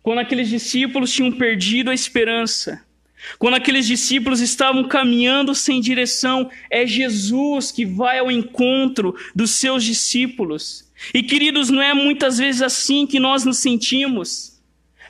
Quando 0.01 0.20
aqueles 0.20 0.50
discípulos 0.50 1.12
tinham 1.12 1.32
perdido 1.32 1.91
a 1.91 1.94
esperança, 1.94 2.84
quando 3.38 3.56
aqueles 3.56 3.86
discípulos 3.86 4.39
estavam 4.39 4.88
caminhando 4.88 5.53
sem 5.53 5.82
direção, 5.82 6.50
é 6.70 6.88
Jesus 6.88 7.72
que 7.72 7.86
vai 7.86 8.20
ao 8.20 8.32
encontro 8.32 9.15
dos 9.36 9.51
seus 9.51 9.84
discípulos. 9.84 10.89
E 11.13 11.22
queridos, 11.22 11.70
não 11.70 11.82
é 11.82 11.94
muitas 11.94 12.38
vezes 12.38 12.62
assim 12.62 13.06
que 13.06 13.20
nós 13.20 13.46
nos 13.46 13.58
sentimos. 13.58 14.59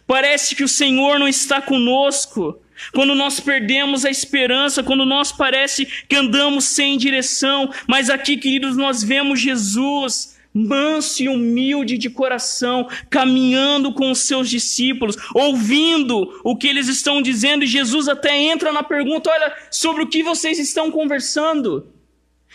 Parece 0.09 0.55
que 0.55 0.63
o 0.63 0.67
Senhor 0.67 1.19
não 1.19 1.27
está 1.27 1.61
conosco. 1.61 2.59
Quando 2.91 3.13
nós 3.13 3.39
perdemos 3.39 4.03
a 4.05 4.09
esperança, 4.09 4.81
quando 4.81 5.05
nós 5.05 5.31
parece 5.31 5.85
que 5.85 6.15
andamos 6.15 6.65
sem 6.65 6.97
direção, 6.97 7.71
mas 7.87 8.09
aqui, 8.09 8.35
queridos, 8.35 8.75
nós 8.75 9.03
vemos 9.03 9.39
Jesus 9.39 10.35
manso 10.51 11.21
e 11.21 11.29
humilde 11.29 11.95
de 11.95 12.09
coração, 12.09 12.89
caminhando 13.07 13.93
com 13.93 14.09
os 14.09 14.21
seus 14.21 14.49
discípulos, 14.49 15.15
ouvindo 15.31 16.41
o 16.43 16.55
que 16.55 16.67
eles 16.67 16.87
estão 16.87 17.21
dizendo, 17.21 17.63
e 17.63 17.67
Jesus 17.67 18.07
até 18.07 18.35
entra 18.35 18.71
na 18.71 18.81
pergunta: 18.81 19.29
olha, 19.29 19.55
sobre 19.69 20.01
o 20.01 20.07
que 20.07 20.23
vocês 20.23 20.57
estão 20.57 20.89
conversando? 20.89 21.85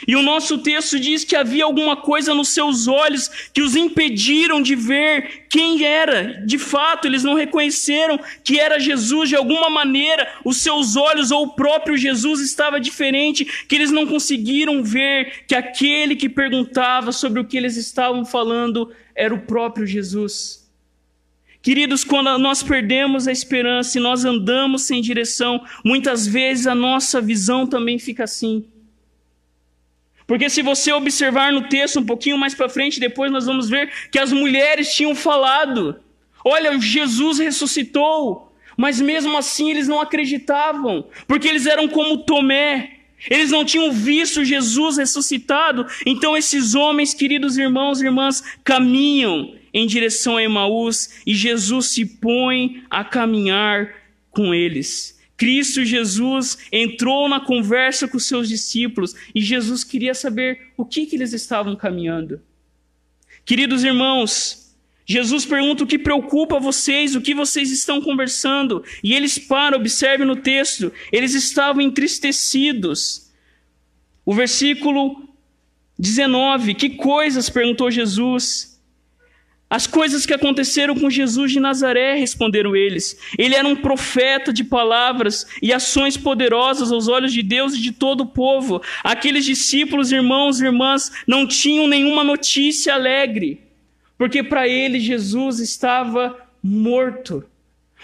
E 0.09 0.17
o 0.17 0.23
nosso 0.23 0.59
texto 0.59 0.99
diz 0.99 1.25
que 1.25 1.37
havia 1.37 1.65
alguma 1.65 1.97
coisa 1.97 2.35
nos 2.35 2.49
seus 2.49 2.89
olhos 2.89 3.31
que 3.53 3.63
os 3.63 3.77
impediram 3.77 4.61
de 4.61 4.75
ver 4.75 5.47
quem 5.49 5.85
era. 5.85 6.45
De 6.45 6.59
fato, 6.59 7.07
eles 7.07 7.23
não 7.23 7.35
reconheceram 7.35 8.19
que 8.43 8.59
era 8.59 8.81
Jesus 8.81 9.29
de 9.29 9.37
alguma 9.37 9.71
maneira. 9.71 10.29
Os 10.45 10.57
seus 10.57 10.97
olhos 10.97 11.31
ou 11.31 11.45
o 11.45 11.55
próprio 11.55 11.97
Jesus 11.97 12.41
estava 12.41 12.81
diferente, 12.81 13.45
que 13.69 13.75
eles 13.77 13.93
não 13.93 14.05
conseguiram 14.05 14.83
ver 14.83 15.45
que 15.47 15.55
aquele 15.55 16.17
que 16.17 16.29
perguntava 16.29 17.13
sobre 17.13 17.41
o 17.41 17.45
que 17.45 17.57
eles 17.57 17.77
estavam 17.77 18.25
falando 18.25 18.93
era 19.15 19.33
o 19.33 19.43
próprio 19.43 19.87
Jesus. 19.87 20.69
Queridos, 21.63 22.05
quando 22.05 22.37
nós 22.37 22.63
perdemos 22.63 23.29
a 23.29 23.33
esperança 23.33 23.97
e 23.97 24.01
nós 24.01 24.25
andamos 24.25 24.83
sem 24.83 25.01
direção, 25.01 25.65
muitas 25.85 26.27
vezes 26.27 26.67
a 26.67 26.75
nossa 26.75 27.23
visão 27.23 27.67
também 27.67 27.99
fica 27.99 28.25
assim. 28.25 28.67
Porque 30.27 30.49
se 30.49 30.63
você 30.63 30.93
observar 30.93 31.53
no 31.53 31.69
texto 31.69 32.01
um 32.01 32.07
pouquinho 32.07 32.39
mais 32.39 32.55
para 32.55 32.69
frente, 32.69 32.99
depois 32.99 33.31
nós 33.31 33.47
vamos 33.47 33.69
ver 33.69 33.91
que 34.11 34.19
as 34.19 34.33
mulheres 34.33 34.95
tinham 34.95 35.15
falado: 35.15 35.97
Olha, 36.45 36.79
Jesus 36.81 37.39
ressuscitou. 37.39 38.51
Mas 38.77 39.01
mesmo 39.01 39.37
assim 39.37 39.71
eles 39.71 39.87
não 39.87 40.01
acreditavam, 40.01 41.07
porque 41.29 41.49
eles 41.49 41.67
eram 41.67 41.87
como 41.89 42.19
Tomé. 42.19 42.91
Eles 43.31 43.51
não 43.51 43.65
tinham 43.65 43.91
visto 43.91 44.45
Jesus 44.45 44.99
ressuscitado. 44.99 45.87
Então 46.05 46.37
esses 46.37 46.75
homens, 46.75 47.15
queridos 47.15 47.57
irmãos 47.57 48.01
e 48.01 48.05
irmãs, 48.05 48.43
caminham 48.63 49.55
em 49.73 49.87
direção 49.87 50.37
a 50.37 50.43
Emaús 50.43 51.21
e 51.27 51.35
Jesus 51.35 51.87
se 51.87 52.05
põe 52.05 52.83
a 52.91 53.03
caminhar 53.03 53.95
com 54.31 54.55
eles. 54.55 55.14
Cristo 55.45 55.85
Jesus 55.85 56.57
entrou 56.73 57.29
na 57.29 57.39
conversa 57.39 58.09
com 58.09 58.17
os 58.17 58.25
seus 58.25 58.49
discípulos 58.49 59.15
e 59.35 59.43
Jesus 59.43 59.85
queria 59.85 60.15
saber 60.15 60.73
o 60.75 60.87
que, 60.87 61.05
que 61.05 61.17
eles 61.17 61.35
estavam 61.35 61.77
caminhando. 61.77 62.41
Queridos 63.45 63.85
irmãos, 63.85 64.75
Jesus 65.05 65.45
pergunta 65.45 65.85
o 65.85 65.87
que 65.87 65.99
preocupa 65.99 66.59
vocês, 66.59 67.15
o 67.15 67.21
que 67.21 67.35
vocês 67.35 67.71
estão 67.71 68.01
conversando. 68.01 68.83
E 69.03 69.13
eles 69.13 69.39
param, 69.39 69.77
observe 69.77 70.25
no 70.25 70.37
texto, 70.37 70.91
eles 71.13 71.35
estavam 71.35 71.83
entristecidos. 71.83 73.31
O 74.25 74.33
versículo 74.33 75.29
19: 75.99 76.73
Que 76.73 76.89
coisas? 76.89 77.51
perguntou 77.51 77.91
Jesus. 77.91 78.74
As 79.69 79.87
coisas 79.87 80.27
que 80.27 80.35
aconteceram 80.35 80.95
com 80.95 81.11
Jesus 81.11 81.51
de 81.51 81.59
Nazaré, 81.59 82.15
responderam 82.15 82.77
eles. 82.77 83.19
Ele 83.39 83.55
era 83.55 83.67
um 83.67 83.75
profeta 83.75 84.53
de 84.53 84.63
palavras 84.63 85.47
e 85.61 85.73
ações 85.73 86.17
poderosas 86.17 86.93
aos 86.93 87.09
olhos 87.09 87.33
de 87.33 87.43
Deus 87.43 87.75
e 87.75 87.81
de 87.81 87.91
todo 87.91 88.21
o 88.23 88.27
povo. 88.27 88.83
Aqueles 89.03 89.45
discípulos, 89.45 90.13
irmãos 90.13 90.61
e 90.61 90.67
irmãs, 90.67 91.11
não 91.27 91.47
tinham 91.47 91.89
nenhuma 91.89 92.23
notícia 92.23 92.95
alegre, 92.95 93.61
porque 94.19 94.43
para 94.43 94.69
eles 94.69 95.03
Jesus 95.03 95.59
estava 95.59 96.39
morto. 96.63 97.45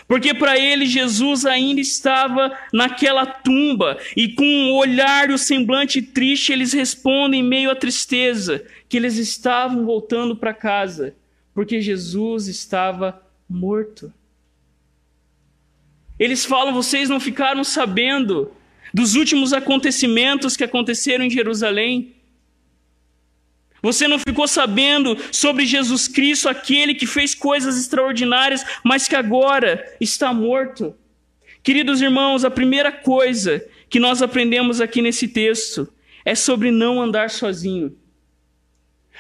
Porque 0.09 0.33
para 0.33 0.59
ele 0.59 0.87
Jesus 0.87 1.45
ainda 1.45 1.81
estava 1.81 2.51
naquela 2.73 3.27
tumba 3.27 3.99
e 4.17 4.29
com 4.29 4.45
um 4.45 4.73
olhar 4.73 5.29
e 5.29 5.33
o 5.33 5.35
um 5.35 5.39
semblante 5.39 6.01
triste 6.01 6.53
eles 6.53 6.73
respondem 6.73 7.41
em 7.41 7.45
meio 7.45 7.71
à 7.71 7.77
tristeza 7.77 8.65
que 8.89 8.97
eles 8.97 9.19
estavam 9.19 9.85
voltando 9.85 10.35
para 10.35 10.55
casa 10.55 11.15
porque 11.61 11.83
Jesus 11.83 12.49
estava 12.49 13.23
morto. 13.47 14.11
Eles 16.19 16.43
falam: 16.43 16.73
vocês 16.73 17.11
não 17.11 17.21
ficaram 17.21 17.63
sabendo 17.63 18.51
dos 18.95 19.15
últimos 19.15 19.53
acontecimentos 19.53 20.57
que 20.57 20.65
aconteceram 20.65 21.23
em 21.23 21.29
Jerusalém? 21.29 22.15
Você 23.83 24.09
não 24.09 24.19
ficou 24.19 24.49
sabendo 24.49 25.19
sobre 25.31 25.67
Jesus 25.67 26.09
Cristo, 26.09 26.49
aquele 26.49 26.95
que 26.95 27.07
fez 27.07 27.35
coisas 27.35 27.79
extraordinárias, 27.79 28.65
mas 28.83 29.07
que 29.07 29.15
agora 29.15 29.85
está 30.01 30.33
morto? 30.33 30.95
Queridos 31.63 32.01
irmãos, 32.01 32.43
a 32.43 32.51
primeira 32.51 32.91
coisa 32.91 33.63
que 33.91 34.01
nós 34.01 34.23
aprendemos 34.23 34.81
aqui 34.81 35.03
nesse 35.03 35.29
texto 35.29 35.87
é 36.25 36.35
sobre 36.35 36.71
não 36.71 37.03
andar 37.03 37.29
sozinho. 37.29 37.95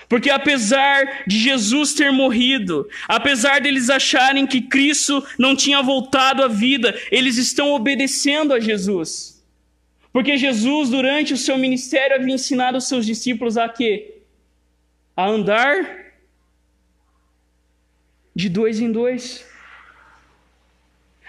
Porque 0.08 0.30
apesar 0.30 1.24
de 1.26 1.38
Jesus 1.38 1.94
ter 1.94 2.10
morrido, 2.10 2.88
apesar 3.06 3.60
deles 3.60 3.90
acharem 3.90 4.46
que 4.46 4.62
Cristo 4.62 5.24
não 5.38 5.54
tinha 5.54 5.82
voltado 5.82 6.42
à 6.42 6.48
vida, 6.48 6.98
eles 7.10 7.36
estão 7.36 7.72
obedecendo 7.72 8.52
a 8.52 8.60
Jesus. 8.60 9.40
Porque 10.12 10.36
Jesus, 10.36 10.90
durante 10.90 11.32
o 11.32 11.36
seu 11.36 11.56
ministério, 11.56 12.16
havia 12.16 12.34
ensinado 12.34 12.78
os 12.78 12.88
seus 12.88 13.06
discípulos 13.06 13.56
a 13.56 13.68
quê? 13.68 14.22
A 15.16 15.28
andar 15.28 16.00
de 18.34 18.48
dois 18.48 18.80
em 18.80 18.90
dois. 18.90 19.46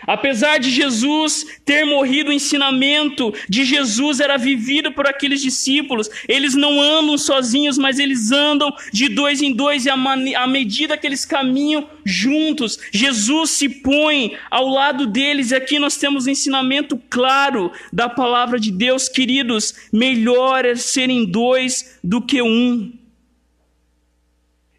Apesar 0.07 0.59
de 0.59 0.69
Jesus 0.69 1.45
ter 1.63 1.85
morrido, 1.85 2.29
o 2.29 2.33
ensinamento 2.33 3.33
de 3.47 3.63
Jesus 3.63 4.19
era 4.19 4.37
vivido 4.37 4.91
por 4.91 5.07
aqueles 5.07 5.41
discípulos. 5.41 6.09
Eles 6.27 6.55
não 6.55 6.81
andam 6.81 7.17
sozinhos, 7.17 7.77
mas 7.77 7.99
eles 7.99 8.31
andam 8.31 8.73
de 8.91 9.07
dois 9.07 9.41
em 9.41 9.53
dois, 9.53 9.85
e 9.85 9.89
à 9.89 10.47
medida 10.47 10.97
que 10.97 11.05
eles 11.05 11.25
caminham 11.25 11.87
juntos, 12.03 12.79
Jesus 12.91 13.51
se 13.51 13.69
põe 13.69 14.37
ao 14.49 14.67
lado 14.67 15.05
deles. 15.05 15.51
E 15.51 15.55
aqui 15.55 15.79
nós 15.79 15.97
temos 15.97 16.27
um 16.27 16.31
ensinamento 16.31 16.99
claro 17.09 17.71
da 17.93 18.09
palavra 18.09 18.59
de 18.59 18.71
Deus, 18.71 19.07
queridos. 19.07 19.73
Melhor 19.91 20.65
é 20.65 20.75
serem 20.75 21.25
dois 21.25 21.99
do 22.03 22.21
que 22.21 22.41
um. 22.41 22.91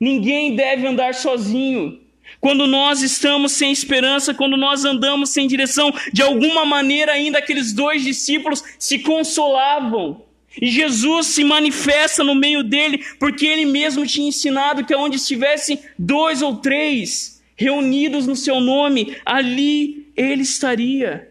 Ninguém 0.00 0.56
deve 0.56 0.86
andar 0.86 1.14
sozinho. 1.14 2.01
Quando 2.42 2.66
nós 2.66 3.02
estamos 3.02 3.52
sem 3.52 3.70
esperança, 3.70 4.34
quando 4.34 4.56
nós 4.56 4.84
andamos 4.84 5.30
sem 5.30 5.46
direção, 5.46 5.94
de 6.12 6.22
alguma 6.22 6.66
maneira 6.66 7.12
ainda 7.12 7.38
aqueles 7.38 7.72
dois 7.72 8.02
discípulos 8.02 8.64
se 8.80 8.98
consolavam. 8.98 10.24
E 10.60 10.66
Jesus 10.66 11.28
se 11.28 11.44
manifesta 11.44 12.24
no 12.24 12.34
meio 12.34 12.64
dele, 12.64 13.00
porque 13.20 13.46
ele 13.46 13.64
mesmo 13.64 14.04
tinha 14.04 14.26
ensinado 14.26 14.84
que 14.84 14.92
onde 14.92 15.18
estivessem 15.18 15.78
dois 15.96 16.42
ou 16.42 16.56
três 16.56 17.40
reunidos 17.54 18.26
no 18.26 18.34
seu 18.34 18.60
nome, 18.60 19.16
ali 19.24 20.08
ele 20.16 20.42
estaria. 20.42 21.30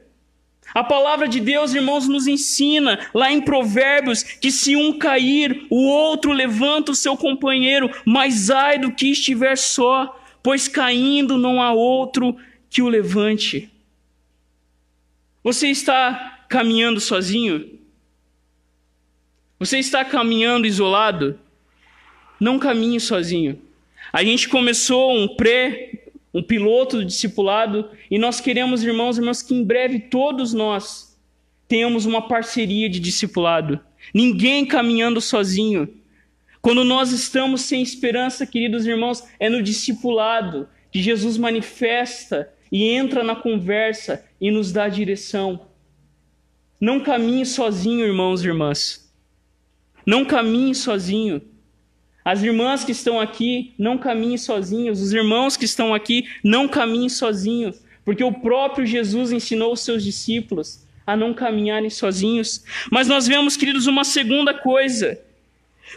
A 0.74 0.82
palavra 0.82 1.28
de 1.28 1.41
Deus, 1.41 1.74
irmãos, 1.74 2.08
nos 2.08 2.26
ensina 2.26 2.97
lá 3.13 3.30
em 3.30 3.41
Provérbios 3.41 4.24
que 4.24 4.50
se 4.50 4.78
um 4.78 4.97
cair, 4.97 5.65
o 5.69 5.89
outro 5.89 6.32
levanta 6.32 6.93
o 6.93 6.95
seu 6.95 7.17
companheiro, 7.17 7.91
mas 8.06 8.50
ai 8.50 8.80
do 8.80 8.93
que 8.93 9.08
estiver 9.08 9.58
só 9.58 10.20
pois 10.43 10.67
caindo 10.67 11.38
não 11.38 11.62
há 11.62 11.71
outro 11.73 12.36
que 12.69 12.82
o 12.82 12.89
levante. 12.89 13.69
Você 15.43 15.67
está 15.67 16.45
caminhando 16.47 16.99
sozinho? 16.99 17.80
Você 19.60 19.80
está 19.80 20.04
caminhando 20.04 20.67
isolado? 20.67 21.39
Não 22.39 22.58
caminhe 22.58 22.99
sozinho. 22.99 23.62
A 24.12 24.23
gente 24.23 24.49
começou 24.49 25.15
um 25.15 25.36
pré, 25.36 26.06
um 26.34 26.41
piloto 26.41 26.97
do 26.97 27.06
discipulado, 27.06 27.89
e 28.10 28.17
nós 28.17 28.41
queremos, 28.41 28.84
irmãos 28.84 29.17
e 29.17 29.21
irmãs, 29.21 29.41
que 29.41 29.54
em 29.54 29.63
breve 29.63 29.99
todos 29.99 30.54
nós 30.54 31.17
tenhamos 31.67 32.06
uma 32.06 32.27
parceria 32.27 32.89
de 32.89 32.99
discipulado. 32.99 33.80
Ninguém 34.13 34.65
caminhando 34.65 35.21
sozinho. 35.21 35.88
Quando 36.62 36.84
nós 36.84 37.12
estamos 37.12 37.62
sem 37.62 37.82
esperança, 37.82 38.45
queridos 38.45 38.86
irmãos, 38.86 39.24
é 39.39 39.50
no 39.50 39.63
discipulado 39.63 40.69
que 40.91 41.02
Jesus 41.02 41.38
manifesta 41.38 42.54
e 42.71 42.88
entra 42.88 43.24
na 43.24 43.36
conversa 43.36 44.24
e 44.39 44.52
nos 44.52 44.71
dá 44.71 44.88
direção. 44.88 45.67
Não 46.80 47.00
caminhe 47.00 47.45
sozinho, 47.45 48.06
irmãos 48.06 48.43
e 48.43 48.47
irmãs. 48.47 49.12
Não 50.06 50.24
caminhe 50.24 50.76
sozinho. 50.76 51.41
As 52.24 52.43
irmãs 52.43 52.84
que 52.84 52.91
estão 52.91 53.19
aqui, 53.19 53.74
não 53.78 53.97
caminhem 53.97 54.38
sozinhos. 54.38 55.02
Os 55.02 55.13
irmãos 55.13 55.58
que 55.58 55.65
estão 55.65 55.93
aqui, 55.93 56.28
não 56.43 56.67
caminhem 56.67 57.10
sozinhos. 57.10 57.82
Porque 58.06 58.24
o 58.24 58.34
próprio 58.34 58.86
Jesus 58.86 59.32
ensinou 59.32 59.74
os 59.74 59.82
seus 59.82 60.04
discípulos 60.04 60.86
a 61.06 61.15
não 61.15 61.34
caminharem 61.34 61.89
sozinhos. 61.89 62.63
Mas 62.91 63.08
nós 63.08 63.28
vemos, 63.28 63.58
queridos, 63.58 63.88
uma 63.88 64.04
segunda 64.04 64.54
coisa 64.54 65.19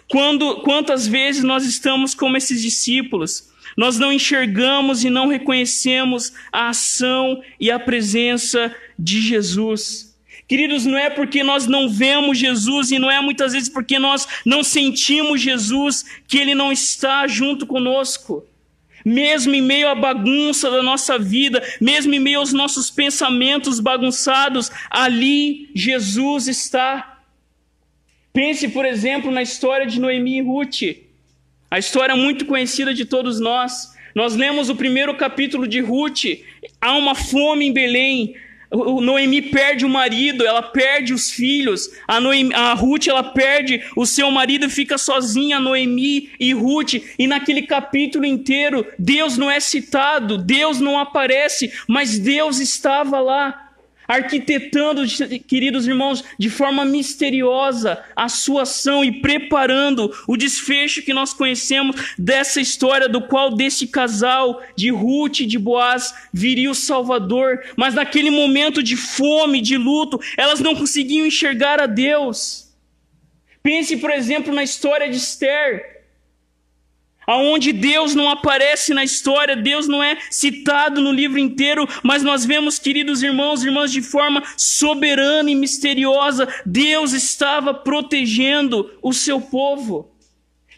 quando, 0.09 0.57
quantas 0.63 1.07
vezes 1.07 1.43
nós 1.43 1.65
estamos 1.65 2.15
como 2.15 2.37
esses 2.37 2.61
discípulos, 2.61 3.53
nós 3.77 3.99
não 3.99 4.13
enxergamos 4.13 5.05
e 5.05 5.11
não 5.11 5.29
reconhecemos 5.29 6.33
a 6.53 6.69
ação 6.69 7.43
e 7.59 7.71
a 7.71 7.79
presença 7.79 8.75
de 8.99 9.21
Jesus. 9.21 10.15
Queridos, 10.47 10.85
não 10.85 10.99
é 10.99 11.09
porque 11.09 11.43
nós 11.43 11.67
não 11.67 11.89
vemos 11.89 12.39
Jesus 12.39 12.91
e 12.91 12.99
não 12.99 13.11
é 13.11 13.21
muitas 13.21 13.53
vezes 13.53 13.69
porque 13.69 13.99
nós 13.99 14.29
não 14.45 14.63
sentimos 14.63 15.41
Jesus 15.41 16.05
que 16.29 16.39
Ele 16.39 16.55
não 16.55 16.71
está 16.71 17.27
junto 17.27 17.67
conosco. 17.67 18.45
Mesmo 19.05 19.55
em 19.55 19.63
meio 19.63 19.89
à 19.89 19.95
bagunça 19.95 20.71
da 20.71 20.83
nossa 20.83 21.19
vida, 21.19 21.63
mesmo 21.81 22.15
em 22.15 22.21
meio 22.21 22.39
aos 22.39 22.53
nossos 22.53 22.91
pensamentos 22.91 23.81
bagunçados, 23.81 24.71
ali 24.91 25.71
Jesus 25.75 26.49
está. 26.49 27.14
Pense, 28.35 28.67
por 28.67 28.85
exemplo, 28.85 29.31
na 29.31 29.43
história 29.43 29.87
de 29.87 30.01
Noemi 30.01 30.39
e 30.39 30.43
Ruth, 30.43 30.83
a 31.71 31.79
história 31.79 32.17
muito 32.17 32.45
conhecida 32.47 32.93
de 32.93 33.05
todos 33.05 33.39
nós. 33.39 33.95
Nós 34.13 34.35
lemos 34.35 34.69
o 34.69 34.75
primeiro 34.75 35.15
capítulo 35.15 35.69
de 35.69 35.79
Ruth, 35.79 36.25
há 36.81 36.95
uma 36.95 37.15
fome 37.15 37.67
em 37.67 37.73
Belém, 37.73 38.35
Noemi 38.73 39.41
perde 39.41 39.85
o 39.85 39.89
marido, 39.89 40.45
ela 40.45 40.63
perde 40.63 41.15
os 41.15 41.31
filhos. 41.31 41.89
A, 42.09 42.21
Noemi, 42.21 42.53
a 42.53 42.75
Ruth 42.75 43.07
ela 43.07 43.23
perde 43.23 43.81
o 43.95 44.05
seu 44.05 44.29
marido 44.33 44.67
e 44.67 44.71
fica 44.71 44.99
sozinha, 44.99 45.61
Noemi 45.61 46.31
e 46.41 46.53
Ruth. 46.53 46.95
E 47.17 47.29
naquele 47.29 47.63
capítulo 47.63 48.25
inteiro, 48.25 48.85
Deus 48.99 49.39
não 49.39 49.49
é 49.49 49.61
citado, 49.61 50.37
Deus 50.37 50.81
não 50.81 50.99
aparece, 50.99 51.73
mas 51.87 52.19
Deus 52.19 52.59
estava 52.59 53.21
lá 53.21 53.64
arquitetando, 54.07 55.03
queridos 55.47 55.87
irmãos, 55.87 56.25
de 56.39 56.51
forma 56.51 56.85
misteriosa 56.85 58.03
a 58.15 58.29
sua 58.29 58.63
ação 58.63 59.05
e 59.05 59.21
preparando 59.21 60.15
o 60.27 60.37
desfecho 60.37 61.03
que 61.03 61.15
nós 61.15 61.33
conhecemos 61.33 62.15
dessa 62.19 62.61
história, 62.61 63.09
do 63.09 63.23
qual 63.23 63.55
desse 63.55 63.87
casal 63.87 64.63
de 64.77 64.91
Ruth 64.91 65.41
e 65.41 65.47
de 65.47 65.59
Boaz 65.59 66.15
viria 66.33 66.71
o 66.71 66.75
Salvador. 66.75 67.63
Mas 67.77 67.95
naquele 67.95 68.31
momento 68.31 68.83
de 68.83 68.97
fome, 68.97 69.61
de 69.61 69.77
luto, 69.77 70.21
elas 70.37 70.61
não 70.61 70.75
conseguiam 70.75 71.27
enxergar 71.27 71.81
a 71.81 71.87
Deus. 71.87 72.65
Pense, 73.63 73.97
por 73.97 74.11
exemplo, 74.11 74.53
na 74.55 74.63
história 74.63 75.09
de 75.09 75.17
Esther. 75.17 75.94
Aonde 77.27 77.73
Deus 77.73 78.15
não 78.15 78.29
aparece 78.29 78.95
na 78.95 79.05
história, 79.05 79.57
Deus 79.57 79.89
não 79.89 80.03
é 80.03 80.17
citado 80.31 81.01
no 81.01 81.13
livro 81.13 81.39
inteiro, 81.39 81.89
mas 82.03 82.23
nós 82.23 82.45
vemos, 82.45 82.79
queridos 82.79 83.23
irmãos 83.23 83.63
e 83.63 83.67
irmãs, 83.67 83.93
de 83.93 84.03
forma 84.03 84.43
soberana 84.57 85.51
e 85.51 85.55
misteriosa, 85.55 86.49
Deus 86.65 87.13
estava 87.13 87.73
protegendo 87.75 88.91
o 89.03 89.13
seu 89.13 89.41
povo. 89.41 90.15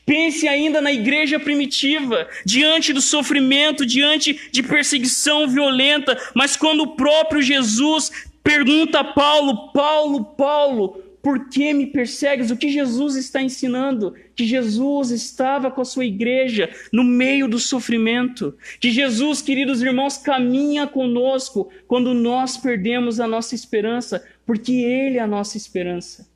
Pense 0.06 0.46
ainda 0.46 0.80
na 0.80 0.92
igreja 0.92 1.40
primitiva, 1.40 2.28
diante 2.44 2.92
do 2.92 3.00
sofrimento, 3.00 3.84
diante 3.84 4.48
de 4.52 4.62
perseguição 4.62 5.48
violenta, 5.48 6.16
mas 6.32 6.56
quando 6.56 6.82
o 6.82 6.94
próprio 6.94 7.42
Jesus 7.42 8.12
pergunta 8.44 9.00
a 9.00 9.04
Paulo: 9.04 9.72
Paulo, 9.72 10.24
Paulo, 10.36 11.02
por 11.26 11.48
que 11.48 11.74
me 11.74 11.88
persegues? 11.88 12.52
O 12.52 12.56
que 12.56 12.70
Jesus 12.70 13.16
está 13.16 13.42
ensinando? 13.42 14.14
Que 14.36 14.46
Jesus 14.46 15.10
estava 15.10 15.72
com 15.72 15.80
a 15.80 15.84
sua 15.84 16.04
igreja 16.04 16.70
no 16.92 17.02
meio 17.02 17.48
do 17.48 17.58
sofrimento. 17.58 18.56
Que 18.78 18.92
Jesus, 18.92 19.42
queridos 19.42 19.82
irmãos, 19.82 20.18
caminha 20.18 20.86
conosco 20.86 21.68
quando 21.88 22.14
nós 22.14 22.56
perdemos 22.56 23.18
a 23.18 23.26
nossa 23.26 23.56
esperança, 23.56 24.24
porque 24.46 24.70
Ele 24.70 25.18
é 25.18 25.20
a 25.20 25.26
nossa 25.26 25.56
esperança. 25.56 26.30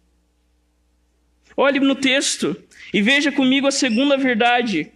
Olhe 1.57 1.79
no 1.79 1.95
texto 1.95 2.57
e 2.93 3.01
veja 3.01 3.31
comigo 3.31 3.69
a 3.69 3.71
segunda 3.71 4.17
verdade. 4.17 4.91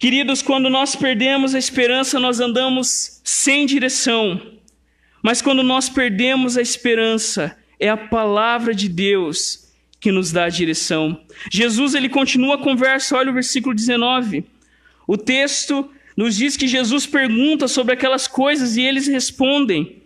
Queridos, 0.00 0.42
quando 0.42 0.68
nós 0.68 0.96
perdemos 0.96 1.54
a 1.54 1.60
esperança, 1.60 2.18
nós 2.18 2.40
andamos 2.40 3.20
sem 3.22 3.66
direção. 3.66 4.58
Mas 5.22 5.40
quando 5.40 5.62
nós 5.62 5.88
perdemos 5.88 6.56
a 6.56 6.60
esperança, 6.60 7.56
é 7.80 7.88
a 7.88 7.96
palavra 7.96 8.74
de 8.74 8.88
Deus 8.88 9.68
que 9.98 10.12
nos 10.12 10.30
dá 10.30 10.44
a 10.44 10.48
direção. 10.50 11.20
Jesus 11.50 11.94
ele 11.94 12.08
continua 12.08 12.54
a 12.54 12.58
conversa, 12.58 13.16
olha 13.16 13.30
o 13.30 13.34
versículo 13.34 13.74
19. 13.74 14.44
O 15.06 15.16
texto 15.16 15.90
nos 16.16 16.36
diz 16.36 16.56
que 16.56 16.68
Jesus 16.68 17.06
pergunta 17.06 17.66
sobre 17.66 17.94
aquelas 17.94 18.26
coisas 18.26 18.76
e 18.76 18.82
eles 18.82 19.06
respondem. 19.06 19.99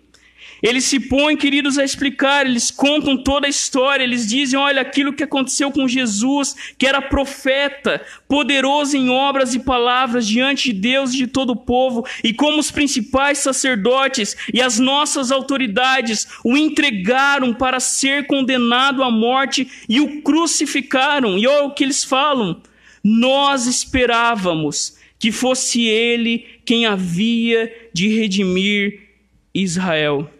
Eles 0.65 0.85
se 0.85 0.99
põem, 0.99 1.37
queridos, 1.37 1.77
a 1.77 1.85
explicar, 1.85 2.47
eles 2.47 2.71
contam 2.71 3.23
toda 3.23 3.47
a 3.47 3.51
história, 3.51 4.03
eles 4.03 4.27
dizem: 4.27 4.59
olha, 4.59 4.81
aquilo 4.81 5.13
que 5.13 5.23
aconteceu 5.23 5.71
com 5.71 5.87
Jesus, 5.87 6.57
que 6.79 6.87
era 6.87 7.03
profeta, 7.03 8.01
poderoso 8.27 8.97
em 8.97 9.11
obras 9.11 9.55
e 9.55 9.59
palavras 9.59 10.27
diante 10.27 10.73
de 10.73 10.81
Deus 10.81 11.13
e 11.13 11.19
de 11.19 11.27
todo 11.27 11.51
o 11.51 11.57
povo, 11.57 12.07
e 12.25 12.33
como 12.33 12.59
os 12.59 12.71
principais 12.71 13.41
sacerdotes 13.41 14.39
e 14.55 14.63
as 14.63 14.79
nossas 14.79 15.31
autoridades 15.31 16.27
o 16.43 16.57
entregaram 16.57 17.53
para 17.53 17.79
ser 17.79 18.27
condenado 18.27 19.03
à 19.03 19.11
morte 19.11 19.71
e 19.87 20.01
o 20.01 20.23
crucificaram. 20.23 21.39
E 21.39 21.47
olha 21.47 21.67
o 21.67 21.75
que 21.75 21.85
eles 21.85 22.03
falam: 22.03 22.63
nós 23.05 23.67
esperávamos 23.67 24.97
que 25.19 25.31
fosse 25.31 25.83
ele 25.83 26.47
quem 26.65 26.87
havia 26.87 27.71
de 27.93 28.09
redimir 28.09 29.11
Israel. 29.53 30.31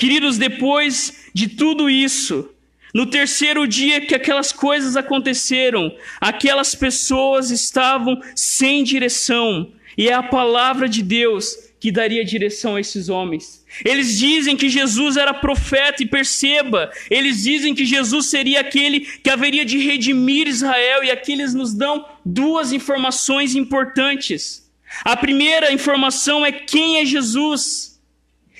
Queridos, 0.00 0.38
depois 0.38 1.26
de 1.34 1.46
tudo 1.46 1.90
isso, 1.90 2.48
no 2.94 3.04
terceiro 3.04 3.68
dia 3.68 4.00
que 4.00 4.14
aquelas 4.14 4.50
coisas 4.50 4.96
aconteceram, 4.96 5.94
aquelas 6.18 6.74
pessoas 6.74 7.50
estavam 7.50 8.18
sem 8.34 8.82
direção, 8.82 9.70
e 9.98 10.08
é 10.08 10.14
a 10.14 10.22
palavra 10.22 10.88
de 10.88 11.02
Deus 11.02 11.54
que 11.78 11.92
daria 11.92 12.24
direção 12.24 12.76
a 12.76 12.80
esses 12.80 13.10
homens. 13.10 13.62
Eles 13.84 14.18
dizem 14.18 14.56
que 14.56 14.70
Jesus 14.70 15.18
era 15.18 15.34
profeta, 15.34 16.02
e 16.02 16.06
perceba, 16.06 16.90
eles 17.10 17.42
dizem 17.42 17.74
que 17.74 17.84
Jesus 17.84 18.24
seria 18.24 18.60
aquele 18.60 19.00
que 19.00 19.28
haveria 19.28 19.66
de 19.66 19.76
redimir 19.76 20.48
Israel, 20.48 21.04
e 21.04 21.10
aqui 21.10 21.32
eles 21.32 21.52
nos 21.52 21.74
dão 21.74 22.06
duas 22.24 22.72
informações 22.72 23.54
importantes. 23.54 24.66
A 25.04 25.14
primeira 25.14 25.70
informação 25.70 26.42
é 26.42 26.50
quem 26.50 26.96
é 26.96 27.04
Jesus. 27.04 27.89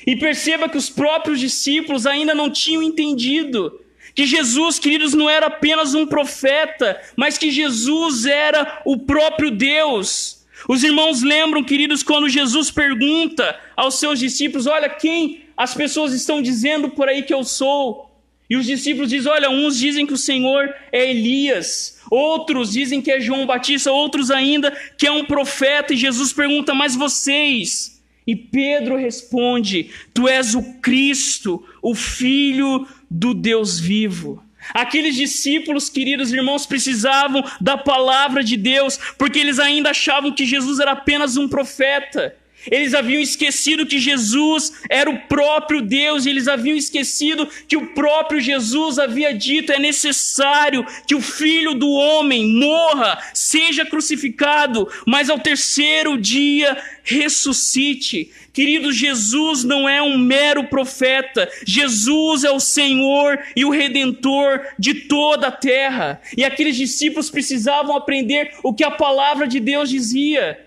E 0.06 0.16
perceba 0.16 0.68
que 0.68 0.78
os 0.78 0.88
próprios 0.88 1.38
discípulos 1.38 2.06
ainda 2.06 2.34
não 2.34 2.50
tinham 2.50 2.82
entendido 2.82 3.80
que 4.14 4.26
Jesus, 4.26 4.78
queridos, 4.78 5.14
não 5.14 5.28
era 5.30 5.46
apenas 5.46 5.94
um 5.94 6.06
profeta, 6.06 7.00
mas 7.16 7.38
que 7.38 7.50
Jesus 7.50 8.26
era 8.26 8.82
o 8.84 8.98
próprio 8.98 9.50
Deus. 9.50 10.44
Os 10.68 10.82
irmãos 10.82 11.22
lembram, 11.22 11.64
queridos, 11.64 12.02
quando 12.02 12.28
Jesus 12.28 12.70
pergunta 12.70 13.58
aos 13.76 13.98
seus 13.98 14.18
discípulos: 14.18 14.66
Olha, 14.66 14.88
quem 14.88 15.44
as 15.56 15.74
pessoas 15.74 16.12
estão 16.12 16.42
dizendo 16.42 16.90
por 16.90 17.08
aí 17.08 17.22
que 17.22 17.32
eu 17.32 17.44
sou? 17.44 18.10
E 18.48 18.56
os 18.56 18.66
discípulos 18.66 19.08
dizem: 19.08 19.30
Olha, 19.30 19.48
uns 19.48 19.78
dizem 19.78 20.06
que 20.06 20.12
o 20.12 20.18
Senhor 20.18 20.74
é 20.92 21.08
Elias, 21.08 22.00
outros 22.10 22.72
dizem 22.72 23.00
que 23.00 23.10
é 23.10 23.20
João 23.20 23.46
Batista, 23.46 23.92
outros 23.92 24.30
ainda 24.30 24.76
que 24.98 25.06
é 25.06 25.12
um 25.12 25.24
profeta. 25.24 25.94
E 25.94 25.96
Jesus 25.96 26.32
pergunta: 26.32 26.74
Mas 26.74 26.94
vocês? 26.94 27.99
E 28.30 28.36
Pedro 28.36 28.96
responde: 28.96 29.90
Tu 30.14 30.28
és 30.28 30.54
o 30.54 30.62
Cristo, 30.74 31.66
o 31.82 31.96
Filho 31.96 32.86
do 33.10 33.34
Deus 33.34 33.80
vivo. 33.80 34.40
Aqueles 34.72 35.16
discípulos, 35.16 35.88
queridos 35.88 36.32
irmãos, 36.32 36.64
precisavam 36.64 37.42
da 37.60 37.76
palavra 37.76 38.44
de 38.44 38.56
Deus, 38.56 39.00
porque 39.18 39.40
eles 39.40 39.58
ainda 39.58 39.90
achavam 39.90 40.30
que 40.30 40.46
Jesus 40.46 40.78
era 40.78 40.92
apenas 40.92 41.36
um 41.36 41.48
profeta. 41.48 42.36
Eles 42.70 42.94
haviam 42.94 43.20
esquecido 43.20 43.86
que 43.86 43.98
Jesus 43.98 44.72
era 44.88 45.08
o 45.08 45.18
próprio 45.20 45.80
Deus, 45.80 46.26
eles 46.26 46.48
haviam 46.48 46.76
esquecido 46.76 47.48
que 47.68 47.76
o 47.76 47.88
próprio 47.88 48.40
Jesus 48.40 48.98
havia 48.98 49.32
dito: 49.32 49.72
é 49.72 49.78
necessário 49.78 50.84
que 51.06 51.14
o 51.14 51.20
filho 51.20 51.74
do 51.74 51.90
homem 51.90 52.46
morra, 52.46 53.18
seja 53.32 53.84
crucificado, 53.86 54.88
mas 55.06 55.30
ao 55.30 55.38
terceiro 55.38 56.18
dia 56.18 56.76
ressuscite. 57.02 58.30
Querido, 58.52 58.92
Jesus 58.92 59.62
não 59.62 59.88
é 59.88 60.02
um 60.02 60.18
mero 60.18 60.64
profeta, 60.64 61.48
Jesus 61.64 62.44
é 62.44 62.50
o 62.50 62.60
Senhor 62.60 63.38
e 63.54 63.64
o 63.64 63.70
redentor 63.70 64.60
de 64.78 64.94
toda 64.94 65.46
a 65.46 65.52
terra. 65.52 66.20
E 66.36 66.44
aqueles 66.44 66.76
discípulos 66.76 67.30
precisavam 67.30 67.96
aprender 67.96 68.52
o 68.62 68.74
que 68.74 68.84
a 68.84 68.90
palavra 68.90 69.46
de 69.46 69.60
Deus 69.60 69.88
dizia 69.88 70.58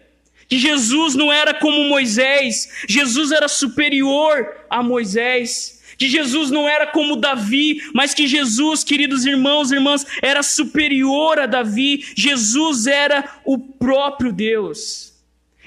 que 0.47 0.57
Jesus 0.57 1.15
não 1.15 1.31
era 1.31 1.53
como 1.53 1.83
Moisés, 1.85 2.69
Jesus 2.87 3.31
era 3.31 3.47
superior 3.47 4.47
a 4.69 4.83
Moisés. 4.83 5.81
Que 5.95 6.09
Jesus 6.09 6.49
não 6.49 6.67
era 6.67 6.87
como 6.87 7.15
Davi, 7.15 7.79
mas 7.93 8.15
que 8.15 8.27
Jesus, 8.27 8.83
queridos 8.83 9.25
irmãos 9.25 9.71
e 9.71 9.75
irmãs, 9.75 10.05
era 10.23 10.41
superior 10.41 11.39
a 11.39 11.45
Davi. 11.45 12.03
Jesus 12.15 12.87
era 12.87 13.39
o 13.45 13.59
próprio 13.59 14.33
Deus. 14.33 15.13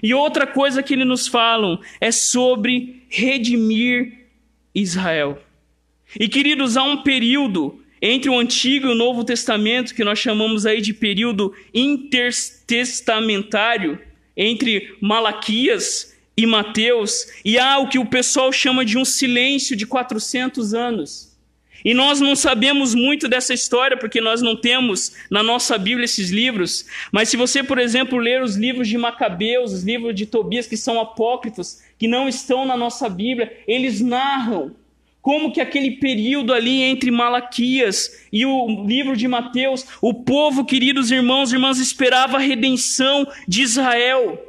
E 0.03 0.13
outra 0.13 0.45
coisa 0.47 0.83
que 0.83 0.95
ele 0.95 1.05
nos 1.05 1.29
falam 1.29 1.81
é 2.01 2.11
sobre 2.11 3.05
redimir 3.09 4.27
Israel. 4.75 5.41
E 6.19 6.29
queridos, 6.29 6.77
há 6.77 6.83
um 6.83 7.03
período 7.03 7.81
entre 8.01 8.31
o 8.31 8.39
Antigo 8.39 8.87
e 8.89 8.93
o 8.93 8.95
Novo 8.95 9.25
Testamento 9.25 9.93
que 9.95 10.05
nós 10.05 10.19
chamamos 10.19 10.67
aí 10.67 10.83
de 10.83 10.93
período 10.93 11.55
intertestamentário, 11.73 13.99
entre 14.37 14.97
Malaquias 15.01 16.15
e 16.37 16.45
Mateus, 16.45 17.27
e 17.45 17.59
há 17.59 17.79
o 17.79 17.89
que 17.89 17.99
o 17.99 18.05
pessoal 18.07 18.53
chama 18.53 18.85
de 18.85 18.99
um 18.99 19.05
silêncio 19.05 19.75
de 19.75 19.87
400 19.87 20.75
anos. 20.75 21.35
E 21.85 21.95
nós 21.95 22.21
não 22.21 22.35
sabemos 22.35 22.95
muito 22.95 23.29
dessa 23.29 23.55
história 23.55 23.97
porque 23.97 24.21
nós 24.21 24.43
não 24.43 24.57
temos 24.57 25.13
na 25.31 25.43
nossa 25.43 25.79
Bíblia 25.79 26.05
esses 26.05 26.31
livros. 26.31 26.85
Mas 27.13 27.29
se 27.29 27.37
você, 27.37 27.63
por 27.63 27.79
exemplo, 27.79 28.19
ler 28.19 28.43
os 28.43 28.57
livros 28.57 28.89
de 28.89 28.99
Macabeus, 28.99 29.73
os 29.73 29.85
livros 29.85 30.15
de 30.15 30.27
Tobias, 30.27 30.67
que 30.67 30.77
são 30.77 31.01
apócrifos, 31.01 31.81
que 31.97 32.09
não 32.09 32.29
estão 32.29 32.67
na 32.67 32.77
nossa 32.77 33.09
Bíblia, 33.09 33.57
eles 33.69 34.01
narram 34.01 34.75
como 35.27 35.51
que 35.51 35.61
aquele 35.61 35.91
período 35.97 36.55
ali 36.55 36.83
entre 36.83 37.11
Malaquias 37.11 38.29
e 38.33 38.47
o 38.47 38.85
livro 38.87 39.17
de 39.17 39.27
Mateus, 39.27 39.85
o 40.01 40.15
povo, 40.15 40.65
queridos 40.65 41.11
irmãos 41.11 41.51
e 41.51 41.57
irmãs, 41.57 41.81
esperava 41.81 42.37
a 42.37 42.41
redenção 42.41 43.27
de 43.49 43.61
Israel. 43.61 44.41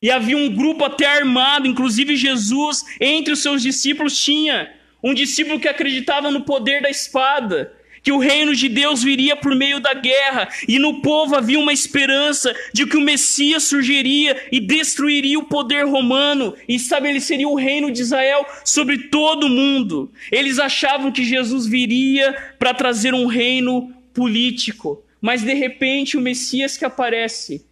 E 0.00 0.10
havia 0.10 0.38
um 0.38 0.48
grupo 0.48 0.82
até 0.82 1.04
armado, 1.04 1.66
inclusive 1.66 2.16
Jesus, 2.16 2.82
entre 2.98 3.34
os 3.34 3.42
seus 3.42 3.60
discípulos 3.60 4.18
tinha 4.18 4.72
um 5.02 5.12
discípulo 5.12 5.60
que 5.60 5.68
acreditava 5.68 6.30
no 6.30 6.40
poder 6.40 6.80
da 6.80 6.88
espada 6.88 7.70
que 8.04 8.12
o 8.12 8.18
reino 8.18 8.54
de 8.54 8.68
Deus 8.68 9.02
viria 9.02 9.34
por 9.34 9.56
meio 9.56 9.80
da 9.80 9.94
guerra, 9.94 10.50
e 10.68 10.78
no 10.78 11.00
povo 11.00 11.34
havia 11.34 11.58
uma 11.58 11.72
esperança 11.72 12.54
de 12.72 12.86
que 12.86 12.98
o 12.98 13.00
Messias 13.00 13.64
surgiria 13.64 14.46
e 14.52 14.60
destruiria 14.60 15.38
o 15.38 15.46
poder 15.46 15.86
romano 15.86 16.54
e 16.68 16.74
estabeleceria 16.74 17.48
o 17.48 17.56
reino 17.56 17.90
de 17.90 18.02
Israel 18.02 18.46
sobre 18.62 19.08
todo 19.08 19.46
o 19.46 19.48
mundo. 19.50 20.12
Eles 20.30 20.58
achavam 20.58 21.10
que 21.10 21.24
Jesus 21.24 21.66
viria 21.66 22.34
para 22.58 22.74
trazer 22.74 23.14
um 23.14 23.24
reino 23.24 23.90
político, 24.12 25.02
mas 25.18 25.42
de 25.42 25.54
repente 25.54 26.18
o 26.18 26.20
Messias 26.20 26.76
que 26.76 26.84
aparece 26.84 27.64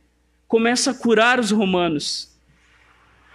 começa 0.49 0.93
a 0.93 0.95
curar 0.95 1.39
os 1.39 1.51
romanos. 1.51 2.32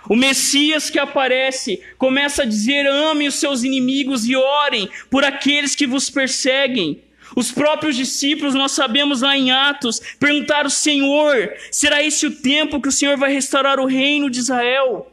O 0.09 0.15
Messias 0.15 0.89
que 0.89 0.99
aparece 0.99 1.81
começa 1.97 2.43
a 2.43 2.45
dizer: 2.45 2.87
amem 2.87 3.27
os 3.27 3.35
seus 3.35 3.63
inimigos 3.63 4.27
e 4.27 4.35
orem 4.35 4.89
por 5.09 5.23
aqueles 5.23 5.75
que 5.75 5.87
vos 5.87 6.09
perseguem. 6.09 7.01
Os 7.35 7.51
próprios 7.51 7.95
discípulos, 7.95 8.55
nós 8.55 8.71
sabemos 8.71 9.21
lá 9.21 9.37
em 9.37 9.51
Atos, 9.51 9.99
perguntaram: 10.19 10.69
Senhor, 10.69 11.53
será 11.71 12.01
esse 12.01 12.25
o 12.25 12.31
tempo 12.31 12.81
que 12.81 12.87
o 12.87 12.91
Senhor 12.91 13.17
vai 13.17 13.31
restaurar 13.31 13.79
o 13.79 13.85
reino 13.85 14.29
de 14.29 14.39
Israel? 14.39 15.11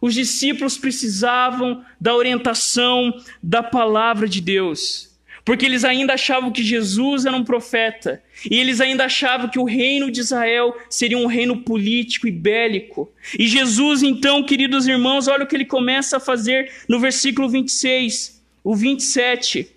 Os 0.00 0.14
discípulos 0.14 0.76
precisavam 0.76 1.84
da 2.00 2.14
orientação 2.14 3.14
da 3.40 3.62
palavra 3.62 4.28
de 4.28 4.40
Deus 4.40 5.11
porque 5.44 5.66
eles 5.66 5.84
ainda 5.84 6.14
achavam 6.14 6.52
que 6.52 6.62
Jesus 6.62 7.26
era 7.26 7.36
um 7.36 7.44
profeta, 7.44 8.22
e 8.48 8.56
eles 8.56 8.80
ainda 8.80 9.04
achavam 9.04 9.48
que 9.48 9.58
o 9.58 9.64
reino 9.64 10.10
de 10.10 10.20
Israel 10.20 10.76
seria 10.88 11.18
um 11.18 11.26
reino 11.26 11.58
político 11.62 12.28
e 12.28 12.30
bélico. 12.30 13.12
E 13.38 13.46
Jesus, 13.46 14.02
então, 14.02 14.42
queridos 14.42 14.86
irmãos, 14.86 15.26
olha 15.28 15.44
o 15.44 15.46
que 15.46 15.56
ele 15.56 15.64
começa 15.64 16.16
a 16.18 16.20
fazer 16.20 16.70
no 16.88 17.00
versículo 17.00 17.48
26, 17.48 18.40
o 18.62 18.74
27. 18.74 19.68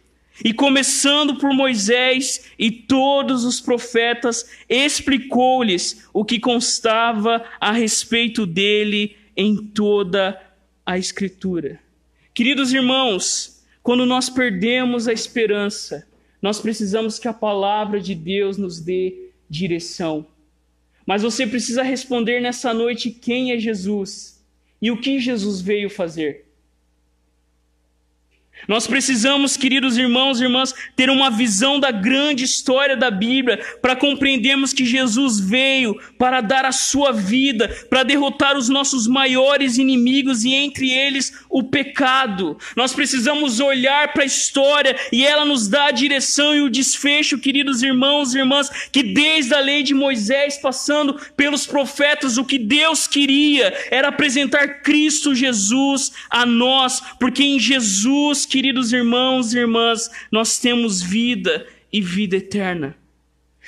E 0.43 0.53
começando 0.53 1.35
por 1.35 1.53
Moisés 1.53 2.51
e 2.59 2.69
todos 2.69 3.45
os 3.45 3.61
profetas, 3.61 4.45
explicou-lhes 4.67 6.05
o 6.13 6.25
que 6.25 6.39
constava 6.39 7.43
a 7.59 7.71
respeito 7.71 8.45
dele 8.45 9.15
em 9.35 9.55
toda 9.55 10.39
a 10.85 10.97
Escritura. 10.97 11.79
Queridos 12.33 12.73
irmãos, 12.73 13.54
quando 13.85 14.03
nós 14.03 14.31
perdemos 14.31 15.07
a 15.07 15.13
esperança, 15.13 16.07
nós 16.41 16.59
precisamos 16.59 17.19
que 17.19 17.27
a 17.27 17.33
palavra 17.33 18.01
de 18.01 18.15
Deus 18.15 18.57
nos 18.57 18.79
dê 18.79 19.29
direção. 19.47 20.25
Mas 21.05 21.21
você 21.21 21.45
precisa 21.45 21.83
responder 21.83 22.41
nessa 22.41 22.73
noite 22.73 23.11
quem 23.11 23.51
é 23.51 23.59
Jesus 23.59 24.43
e 24.81 24.89
o 24.89 24.99
que 24.99 25.19
Jesus 25.19 25.61
veio 25.61 25.87
fazer. 25.87 26.44
Nós 28.67 28.87
precisamos, 28.87 29.55
queridos 29.57 29.97
irmãos 29.97 30.39
e 30.39 30.43
irmãs, 30.43 30.73
ter 30.95 31.09
uma 31.09 31.29
visão 31.29 31.79
da 31.79 31.91
grande 31.91 32.43
história 32.43 32.97
da 32.97 33.11
Bíblia 33.11 33.59
para 33.81 33.95
compreendermos 33.95 34.73
que 34.73 34.85
Jesus 34.85 35.39
veio 35.39 35.99
para 36.17 36.41
dar 36.41 36.65
a 36.65 36.71
sua 36.71 37.11
vida, 37.11 37.67
para 37.89 38.03
derrotar 38.03 38.57
os 38.57 38.69
nossos 38.69 39.07
maiores 39.07 39.77
inimigos 39.77 40.43
e 40.43 40.53
entre 40.53 40.89
eles 40.89 41.33
o 41.49 41.63
pecado. 41.63 42.57
Nós 42.75 42.93
precisamos 42.93 43.59
olhar 43.59 44.13
para 44.13 44.23
a 44.23 44.27
história 44.27 44.95
e 45.11 45.25
ela 45.25 45.45
nos 45.45 45.67
dá 45.67 45.85
a 45.85 45.91
direção 45.91 46.55
e 46.55 46.61
o 46.61 46.69
desfecho, 46.69 47.37
queridos 47.37 47.83
irmãos 47.83 48.33
e 48.33 48.39
irmãs, 48.39 48.69
que 48.91 49.03
desde 49.03 49.53
a 49.53 49.59
lei 49.59 49.83
de 49.83 49.93
Moisés, 49.93 50.57
passando 50.57 51.19
pelos 51.35 51.65
profetas, 51.65 52.37
o 52.37 52.45
que 52.45 52.57
Deus 52.57 53.07
queria 53.07 53.73
era 53.91 54.09
apresentar 54.09 54.81
Cristo 54.81 55.35
Jesus 55.35 56.11
a 56.29 56.45
nós, 56.45 57.01
porque 57.19 57.43
em 57.43 57.59
Jesus 57.59 58.45
queridos 58.55 58.93
irmãos 58.93 59.53
e 59.53 59.57
irmãs, 59.57 60.09
nós 60.31 60.57
temos 60.59 61.01
vida 61.01 61.67
e 61.91 61.99
vida 61.99 62.37
eterna. 62.37 62.95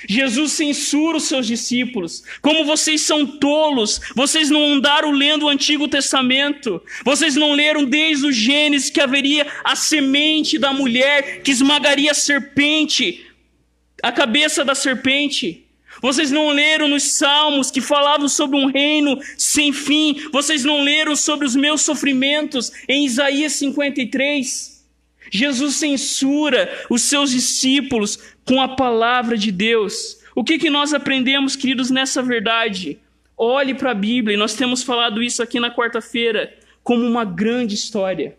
Jesus 0.08 0.52
censura 0.52 1.18
os 1.18 1.24
seus 1.24 1.46
discípulos. 1.46 2.24
Como 2.40 2.64
vocês 2.64 3.02
são 3.02 3.26
tolos, 3.26 4.00
vocês 4.16 4.48
não 4.48 4.64
andaram 4.64 5.10
lendo 5.10 5.44
o 5.44 5.48
Antigo 5.50 5.86
Testamento. 5.88 6.80
Vocês 7.04 7.36
não 7.36 7.52
leram 7.52 7.84
desde 7.84 8.28
o 8.28 8.32
Gênesis 8.32 8.88
que 8.88 8.98
haveria 8.98 9.46
a 9.62 9.76
semente 9.76 10.56
da 10.56 10.72
mulher 10.72 11.42
que 11.42 11.50
esmagaria 11.50 12.12
a 12.12 12.14
serpente, 12.14 13.26
a 14.02 14.10
cabeça 14.10 14.64
da 14.64 14.74
serpente. 14.74 15.66
Vocês 16.00 16.30
não 16.30 16.48
leram 16.48 16.88
nos 16.88 17.02
Salmos 17.02 17.70
que 17.70 17.82
falavam 17.82 18.26
sobre 18.26 18.56
um 18.56 18.70
reino 18.70 19.20
sem 19.36 19.70
fim. 19.70 20.16
Vocês 20.32 20.64
não 20.64 20.80
leram 20.80 21.14
sobre 21.14 21.46
os 21.46 21.54
meus 21.54 21.82
sofrimentos 21.82 22.72
em 22.88 23.04
Isaías 23.04 23.52
53. 23.52 24.77
Jesus 25.30 25.76
censura 25.76 26.70
os 26.88 27.02
seus 27.02 27.30
discípulos 27.30 28.18
com 28.44 28.60
a 28.60 28.68
palavra 28.68 29.36
de 29.36 29.52
Deus. 29.52 30.18
O 30.34 30.44
que, 30.44 30.58
que 30.58 30.70
nós 30.70 30.94
aprendemos, 30.94 31.56
queridos, 31.56 31.90
nessa 31.90 32.22
verdade? 32.22 32.98
Olhe 33.36 33.74
para 33.74 33.90
a 33.90 33.94
Bíblia, 33.94 34.34
e 34.34 34.38
nós 34.38 34.54
temos 34.54 34.82
falado 34.82 35.22
isso 35.22 35.42
aqui 35.42 35.60
na 35.60 35.74
quarta-feira, 35.74 36.52
como 36.82 37.04
uma 37.04 37.24
grande 37.24 37.74
história. 37.74 38.36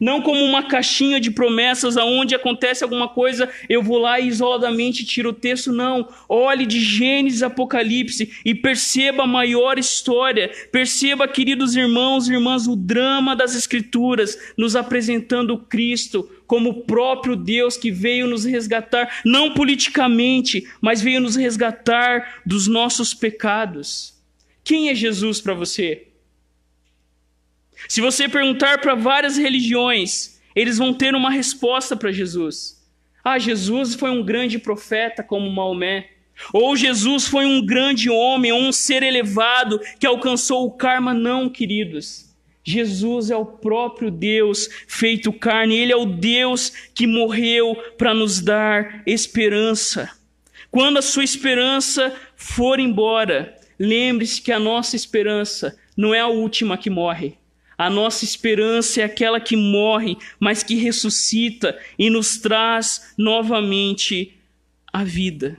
Não 0.00 0.22
como 0.22 0.44
uma 0.44 0.62
caixinha 0.62 1.20
de 1.20 1.30
promessas 1.30 1.96
aonde 1.96 2.34
acontece 2.34 2.84
alguma 2.84 3.08
coisa, 3.08 3.48
eu 3.68 3.82
vou 3.82 3.98
lá 3.98 4.18
e 4.18 4.28
isoladamente 4.28 5.04
tiro 5.04 5.30
o 5.30 5.34
texto. 5.34 5.72
Não. 5.72 6.08
Olhe 6.28 6.66
de 6.66 6.80
Gênesis 6.80 7.42
Apocalipse 7.42 8.30
e 8.44 8.54
perceba 8.54 9.24
a 9.24 9.26
maior 9.26 9.78
história. 9.78 10.50
Perceba, 10.70 11.28
queridos 11.28 11.76
irmãos 11.76 12.28
e 12.28 12.32
irmãs, 12.32 12.66
o 12.66 12.76
drama 12.76 13.34
das 13.34 13.54
Escrituras, 13.54 14.38
nos 14.56 14.76
apresentando 14.76 15.58
Cristo 15.58 16.28
como 16.48 16.70
o 16.70 16.82
próprio 16.84 17.36
Deus 17.36 17.76
que 17.76 17.90
veio 17.90 18.26
nos 18.26 18.44
resgatar, 18.44 19.20
não 19.24 19.52
politicamente, 19.52 20.66
mas 20.80 21.02
veio 21.02 21.20
nos 21.20 21.36
resgatar 21.36 22.40
dos 22.44 22.66
nossos 22.66 23.12
pecados. 23.12 24.14
Quem 24.64 24.88
é 24.88 24.94
Jesus 24.94 25.40
para 25.42 25.52
você? 25.52 26.07
Se 27.86 28.00
você 28.00 28.28
perguntar 28.28 28.80
para 28.80 28.94
várias 28.94 29.36
religiões, 29.36 30.40
eles 30.54 30.78
vão 30.78 30.92
ter 30.92 31.14
uma 31.14 31.30
resposta 31.30 31.96
para 31.96 32.10
Jesus. 32.10 32.78
Ah, 33.22 33.38
Jesus 33.38 33.94
foi 33.94 34.10
um 34.10 34.24
grande 34.24 34.58
profeta 34.58 35.22
como 35.22 35.50
Maomé. 35.50 36.08
Ou 36.52 36.76
Jesus 36.76 37.26
foi 37.26 37.44
um 37.44 37.64
grande 37.64 38.08
homem, 38.08 38.52
um 38.52 38.72
ser 38.72 39.02
elevado 39.02 39.80
que 39.98 40.06
alcançou 40.06 40.64
o 40.64 40.70
karma. 40.70 41.12
Não, 41.12 41.48
queridos. 41.48 42.28
Jesus 42.64 43.30
é 43.30 43.36
o 43.36 43.46
próprio 43.46 44.10
Deus 44.10 44.68
feito 44.86 45.32
carne, 45.32 45.76
Ele 45.76 45.92
é 45.92 45.96
o 45.96 46.04
Deus 46.04 46.70
que 46.94 47.06
morreu 47.06 47.74
para 47.96 48.12
nos 48.12 48.40
dar 48.40 49.02
esperança. 49.06 50.10
Quando 50.70 50.98
a 50.98 51.02
sua 51.02 51.24
esperança 51.24 52.14
for 52.36 52.78
embora, 52.78 53.56
lembre-se 53.78 54.42
que 54.42 54.52
a 54.52 54.58
nossa 54.58 54.96
esperança 54.96 55.78
não 55.96 56.14
é 56.14 56.20
a 56.20 56.26
última 56.26 56.76
que 56.76 56.90
morre. 56.90 57.38
A 57.78 57.88
nossa 57.88 58.24
esperança 58.24 59.00
é 59.00 59.04
aquela 59.04 59.38
que 59.38 59.54
morre, 59.54 60.16
mas 60.40 60.64
que 60.64 60.74
ressuscita 60.74 61.78
e 61.96 62.10
nos 62.10 62.36
traz 62.36 63.14
novamente 63.16 64.34
a 64.92 65.04
vida. 65.04 65.56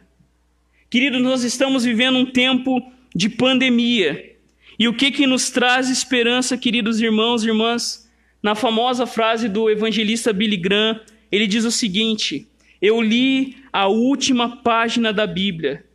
Querido, 0.89 1.17
nós 1.17 1.45
estamos 1.45 1.85
vivendo 1.85 2.17
um 2.17 2.25
tempo 2.25 2.91
de 3.15 3.29
pandemia. 3.29 4.35
E 4.77 4.85
o 4.85 4.93
que 4.93 5.11
que 5.11 5.25
nos 5.25 5.49
traz 5.49 5.89
esperança, 5.89 6.57
queridos 6.57 6.99
irmãos 6.99 7.43
e 7.43 7.47
irmãs? 7.47 8.09
Na 8.43 8.53
famosa 8.53 9.05
frase 9.05 9.47
do 9.47 9.69
evangelista 9.69 10.33
Billy 10.33 10.57
Graham, 10.57 10.99
ele 11.31 11.47
diz 11.47 11.63
o 11.63 11.71
seguinte: 11.71 12.47
Eu 12.81 13.01
li 13.01 13.57
a 13.71 13.87
última 13.87 14.57
página 14.57 15.13
da 15.13 15.25
Bíblia. 15.25 15.85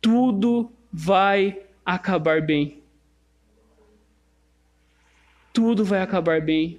Tudo 0.00 0.70
vai 0.92 1.58
acabar 1.86 2.42
bem 2.42 2.79
tudo 5.52 5.84
vai 5.84 6.00
acabar 6.00 6.40
bem. 6.40 6.78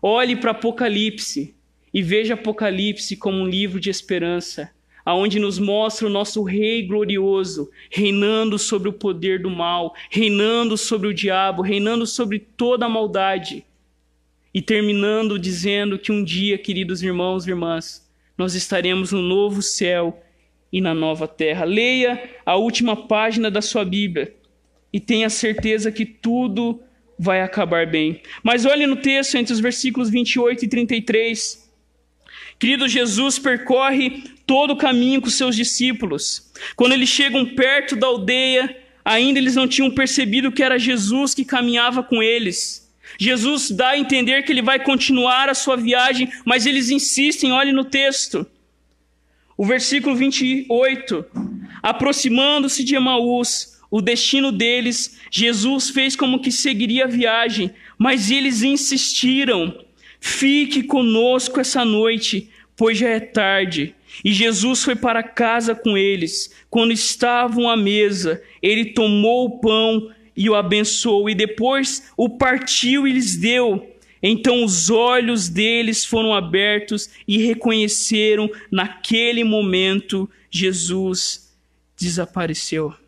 Olhe 0.00 0.36
para 0.36 0.50
Apocalipse 0.50 1.54
e 1.92 2.02
veja 2.02 2.34
Apocalipse 2.34 3.16
como 3.16 3.38
um 3.38 3.46
livro 3.46 3.78
de 3.78 3.90
esperança, 3.90 4.70
aonde 5.04 5.38
nos 5.38 5.58
mostra 5.58 6.06
o 6.06 6.10
nosso 6.10 6.42
rei 6.42 6.82
glorioso, 6.86 7.70
reinando 7.90 8.58
sobre 8.58 8.88
o 8.88 8.92
poder 8.92 9.40
do 9.40 9.50
mal, 9.50 9.94
reinando 10.10 10.76
sobre 10.76 11.08
o 11.08 11.14
diabo, 11.14 11.62
reinando 11.62 12.06
sobre 12.06 12.38
toda 12.38 12.86
a 12.86 12.88
maldade. 12.88 13.64
E 14.54 14.60
terminando 14.60 15.38
dizendo 15.38 15.98
que 15.98 16.12
um 16.12 16.22
dia, 16.22 16.58
queridos 16.58 17.02
irmãos 17.02 17.46
e 17.46 17.50
irmãs, 17.50 18.08
nós 18.36 18.54
estaremos 18.54 19.12
no 19.12 19.22
novo 19.22 19.62
céu 19.62 20.22
e 20.72 20.80
na 20.80 20.94
nova 20.94 21.28
terra. 21.28 21.64
Leia 21.64 22.30
a 22.44 22.56
última 22.56 22.96
página 22.96 23.50
da 23.50 23.62
sua 23.62 23.84
Bíblia 23.84 24.34
e 24.92 25.00
tenha 25.00 25.30
certeza 25.30 25.92
que 25.92 26.04
tudo 26.04 26.80
vai 27.22 27.40
acabar 27.40 27.86
bem. 27.86 28.20
Mas 28.42 28.64
olhe 28.64 28.84
no 28.84 28.96
texto 28.96 29.36
entre 29.36 29.52
os 29.52 29.60
versículos 29.60 30.10
28 30.10 30.64
e 30.64 30.68
33. 30.68 31.70
Querido 32.58 32.88
Jesus 32.88 33.38
percorre 33.38 34.24
todo 34.44 34.72
o 34.72 34.76
caminho 34.76 35.20
com 35.20 35.30
seus 35.30 35.54
discípulos. 35.54 36.50
Quando 36.74 36.94
eles 36.94 37.08
chegam 37.08 37.46
perto 37.46 37.94
da 37.94 38.08
aldeia, 38.08 38.76
ainda 39.04 39.38
eles 39.38 39.54
não 39.54 39.68
tinham 39.68 39.88
percebido 39.88 40.50
que 40.50 40.64
era 40.64 40.80
Jesus 40.80 41.32
que 41.32 41.44
caminhava 41.44 42.02
com 42.02 42.20
eles. 42.20 42.92
Jesus 43.16 43.70
dá 43.70 43.90
a 43.90 43.98
entender 43.98 44.42
que 44.42 44.50
ele 44.50 44.62
vai 44.62 44.82
continuar 44.82 45.48
a 45.48 45.54
sua 45.54 45.76
viagem, 45.76 46.28
mas 46.44 46.66
eles 46.66 46.90
insistem, 46.90 47.52
olhe 47.52 47.70
no 47.70 47.84
texto. 47.84 48.44
O 49.56 49.64
versículo 49.64 50.16
28. 50.16 51.24
Aproximando-se 51.80 52.82
de 52.82 52.96
Emaús, 52.96 53.71
o 53.92 54.00
destino 54.00 54.50
deles, 54.50 55.20
Jesus 55.30 55.90
fez 55.90 56.16
como 56.16 56.40
que 56.40 56.50
seguiria 56.50 57.04
a 57.04 57.08
viagem, 57.08 57.70
mas 57.98 58.30
eles 58.30 58.62
insistiram: 58.62 59.84
fique 60.18 60.82
conosco 60.82 61.60
essa 61.60 61.84
noite, 61.84 62.48
pois 62.74 62.96
já 62.96 63.10
é 63.10 63.20
tarde. 63.20 63.94
E 64.24 64.32
Jesus 64.32 64.82
foi 64.82 64.96
para 64.96 65.22
casa 65.22 65.74
com 65.74 65.96
eles. 65.96 66.54
Quando 66.70 66.90
estavam 66.90 67.68
à 67.68 67.76
mesa, 67.76 68.42
ele 68.62 68.86
tomou 68.86 69.44
o 69.44 69.60
pão 69.60 70.10
e 70.34 70.48
o 70.48 70.54
abençoou, 70.54 71.28
e 71.28 71.34
depois 71.34 72.10
o 72.16 72.30
partiu 72.30 73.06
e 73.06 73.12
lhes 73.12 73.36
deu. 73.36 73.90
Então 74.22 74.64
os 74.64 74.88
olhos 74.88 75.50
deles 75.50 76.02
foram 76.02 76.32
abertos 76.32 77.10
e 77.28 77.36
reconheceram 77.44 78.50
naquele 78.70 79.44
momento 79.44 80.30
Jesus 80.50 81.54
desapareceu. 81.94 83.01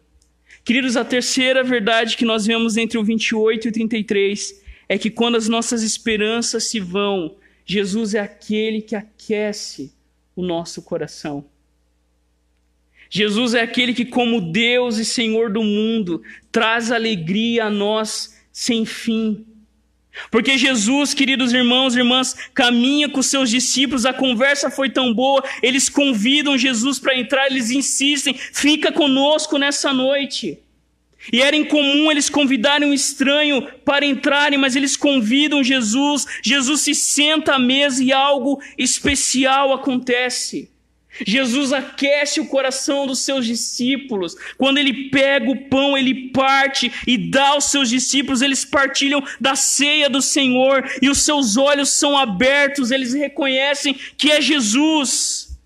Queridos, 0.64 0.96
a 0.96 1.04
terceira 1.04 1.62
verdade 1.62 2.16
que 2.16 2.24
nós 2.24 2.46
vemos 2.46 2.78
entre 2.78 2.96
o 2.96 3.04
28 3.04 3.66
e 3.66 3.68
o 3.68 3.72
33 3.72 4.64
é 4.88 4.96
que 4.96 5.10
quando 5.10 5.36
as 5.36 5.46
nossas 5.46 5.82
esperanças 5.82 6.64
se 6.64 6.80
vão, 6.80 7.36
Jesus 7.66 8.14
é 8.14 8.20
aquele 8.20 8.80
que 8.80 8.96
aquece 8.96 9.92
o 10.34 10.42
nosso 10.42 10.80
coração. 10.82 11.44
Jesus 13.10 13.54
é 13.54 13.60
aquele 13.60 13.92
que, 13.92 14.04
como 14.04 14.40
Deus 14.40 14.96
e 14.96 15.04
Senhor 15.04 15.52
do 15.52 15.62
mundo, 15.62 16.22
traz 16.50 16.90
alegria 16.90 17.66
a 17.66 17.70
nós 17.70 18.42
sem 18.50 18.86
fim. 18.86 19.46
Porque 20.30 20.56
Jesus, 20.56 21.12
queridos 21.12 21.52
irmãos 21.52 21.94
e 21.94 21.98
irmãs, 21.98 22.34
caminha 22.54 23.08
com 23.08 23.22
seus 23.22 23.50
discípulos, 23.50 24.06
a 24.06 24.12
conversa 24.12 24.70
foi 24.70 24.88
tão 24.90 25.12
boa, 25.12 25.42
eles 25.62 25.88
convidam 25.88 26.56
Jesus 26.56 26.98
para 26.98 27.18
entrar, 27.18 27.46
eles 27.46 27.70
insistem, 27.70 28.34
fica 28.34 28.92
conosco 28.92 29.58
nessa 29.58 29.92
noite. 29.92 30.58
E 31.32 31.40
era 31.40 31.56
incomum 31.56 32.10
eles 32.10 32.28
convidarem 32.28 32.88
um 32.88 32.92
estranho 32.92 33.66
para 33.84 34.04
entrarem, 34.04 34.58
mas 34.58 34.76
eles 34.76 34.96
convidam 34.96 35.64
Jesus, 35.64 36.26
Jesus 36.42 36.82
se 36.82 36.94
senta 36.94 37.54
à 37.54 37.58
mesa 37.58 38.02
e 38.02 38.12
algo 38.12 38.62
especial 38.76 39.72
acontece. 39.72 40.73
Jesus 41.26 41.72
aquece 41.72 42.40
o 42.40 42.46
coração 42.46 43.06
dos 43.06 43.20
seus 43.20 43.46
discípulos. 43.46 44.36
Quando 44.56 44.78
ele 44.78 45.10
pega 45.10 45.50
o 45.50 45.68
pão, 45.68 45.96
ele 45.96 46.30
parte 46.30 46.90
e 47.06 47.16
dá 47.16 47.48
aos 47.50 47.66
seus 47.66 47.88
discípulos, 47.88 48.42
eles 48.42 48.64
partilham 48.64 49.22
da 49.40 49.54
ceia 49.54 50.10
do 50.10 50.20
Senhor 50.20 50.88
e 51.00 51.08
os 51.08 51.18
seus 51.18 51.56
olhos 51.56 51.90
são 51.90 52.18
abertos, 52.18 52.90
eles 52.90 53.14
reconhecem 53.14 53.94
que 54.16 54.32
é 54.32 54.40
Jesus. 54.40 55.56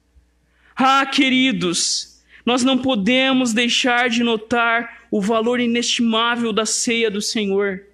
Ah, 0.76 1.06
queridos, 1.06 2.22
nós 2.44 2.62
não 2.62 2.78
podemos 2.78 3.52
deixar 3.52 4.08
de 4.08 4.22
notar 4.22 5.06
o 5.10 5.20
valor 5.20 5.60
inestimável 5.60 6.52
da 6.52 6.66
ceia 6.66 7.10
do 7.10 7.22
Senhor. 7.22 7.84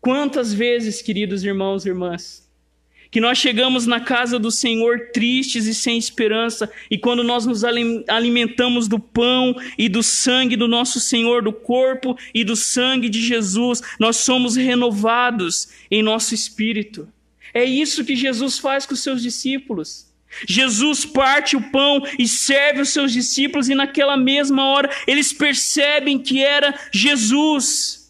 Quantas 0.00 0.52
vezes, 0.52 1.02
queridos 1.02 1.42
irmãos 1.42 1.84
e 1.84 1.88
irmãs, 1.88 2.45
que 3.10 3.20
nós 3.20 3.38
chegamos 3.38 3.86
na 3.86 4.00
casa 4.00 4.38
do 4.38 4.50
Senhor 4.50 5.10
tristes 5.12 5.66
e 5.66 5.74
sem 5.74 5.96
esperança, 5.96 6.70
e 6.90 6.98
quando 6.98 7.22
nós 7.22 7.46
nos 7.46 7.62
alimentamos 7.64 8.88
do 8.88 8.98
pão 8.98 9.54
e 9.78 9.88
do 9.88 10.02
sangue 10.02 10.56
do 10.56 10.68
nosso 10.68 11.00
Senhor, 11.00 11.42
do 11.42 11.52
corpo 11.52 12.16
e 12.34 12.44
do 12.44 12.56
sangue 12.56 13.08
de 13.08 13.20
Jesus, 13.20 13.82
nós 13.98 14.16
somos 14.16 14.56
renovados 14.56 15.68
em 15.90 16.02
nosso 16.02 16.34
espírito. 16.34 17.08
É 17.54 17.64
isso 17.64 18.04
que 18.04 18.14
Jesus 18.14 18.58
faz 18.58 18.84
com 18.84 18.94
os 18.94 19.02
seus 19.02 19.22
discípulos. 19.22 20.06
Jesus 20.46 21.04
parte 21.06 21.56
o 21.56 21.70
pão 21.70 22.02
e 22.18 22.28
serve 22.28 22.82
os 22.82 22.90
seus 22.90 23.12
discípulos, 23.12 23.68
e 23.68 23.74
naquela 23.74 24.16
mesma 24.16 24.64
hora 24.66 24.90
eles 25.06 25.32
percebem 25.32 26.18
que 26.18 26.42
era 26.42 26.78
Jesus. 26.92 28.05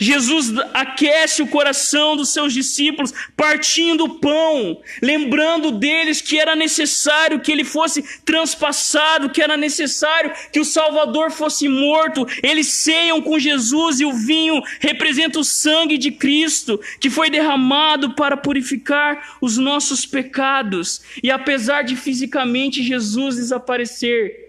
Jesus 0.00 0.52
aquece 0.72 1.42
o 1.42 1.46
coração 1.46 2.16
dos 2.16 2.32
seus 2.32 2.52
discípulos, 2.52 3.12
partindo 3.36 4.04
o 4.04 4.18
pão, 4.18 4.80
lembrando 5.02 5.70
deles 5.70 6.20
que 6.20 6.38
era 6.38 6.56
necessário 6.56 7.40
que 7.40 7.52
ele 7.52 7.64
fosse 7.64 8.02
transpassado, 8.24 9.30
que 9.30 9.42
era 9.42 9.56
necessário 9.56 10.32
que 10.50 10.58
o 10.58 10.64
Salvador 10.64 11.30
fosse 11.30 11.68
morto. 11.68 12.26
Eles 12.42 12.68
ceiam 12.68 13.20
com 13.20 13.38
Jesus 13.38 14.00
e 14.00 14.04
o 14.04 14.12
vinho 14.12 14.62
representa 14.80 15.38
o 15.38 15.44
sangue 15.44 15.98
de 15.98 16.10
Cristo, 16.10 16.80
que 16.98 17.10
foi 17.10 17.28
derramado 17.28 18.14
para 18.14 18.36
purificar 18.36 19.36
os 19.40 19.58
nossos 19.58 20.06
pecados. 20.06 21.02
E 21.22 21.30
apesar 21.30 21.82
de 21.82 21.94
fisicamente 21.94 22.82
Jesus 22.82 23.36
desaparecer, 23.36 24.43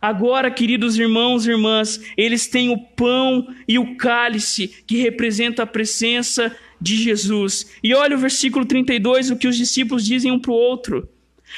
Agora, 0.00 0.50
queridos 0.50 0.98
irmãos 0.98 1.46
e 1.46 1.50
irmãs, 1.50 2.00
eles 2.16 2.46
têm 2.46 2.70
o 2.70 2.78
pão 2.78 3.54
e 3.68 3.78
o 3.78 3.96
cálice 3.96 4.68
que 4.86 4.96
representa 4.96 5.62
a 5.62 5.66
presença 5.66 6.56
de 6.80 6.96
Jesus. 6.96 7.70
E 7.82 7.94
olha 7.94 8.16
o 8.16 8.18
versículo 8.18 8.64
32, 8.64 9.30
o 9.30 9.36
que 9.36 9.46
os 9.46 9.56
discípulos 9.56 10.06
dizem 10.06 10.32
um 10.32 10.38
para 10.38 10.52
o 10.52 10.54
outro. 10.54 11.08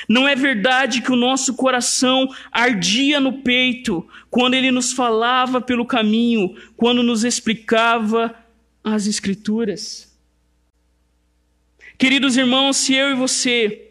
Não 0.09 0.27
é 0.27 0.35
verdade 0.35 1.03
que 1.03 1.13
o 1.13 1.17
nosso 1.17 1.55
coração 1.55 2.29
ardia 2.51 3.21
no 3.21 3.43
peito 3.43 4.07
quando 4.31 4.55
ele 4.55 4.71
nos 4.71 4.93
falava 4.93 5.61
pelo 5.61 5.87
caminho, 5.87 6.57
quando 6.77 7.03
nos 7.03 7.25
explicava 7.25 8.35
as 8.83 9.07
Escrituras? 9.07 10.11
Queridos 11.97 12.37
irmãos, 12.37 12.79
se 12.79 12.95
eu 12.95 13.11
e 13.11 13.15
você 13.15 13.91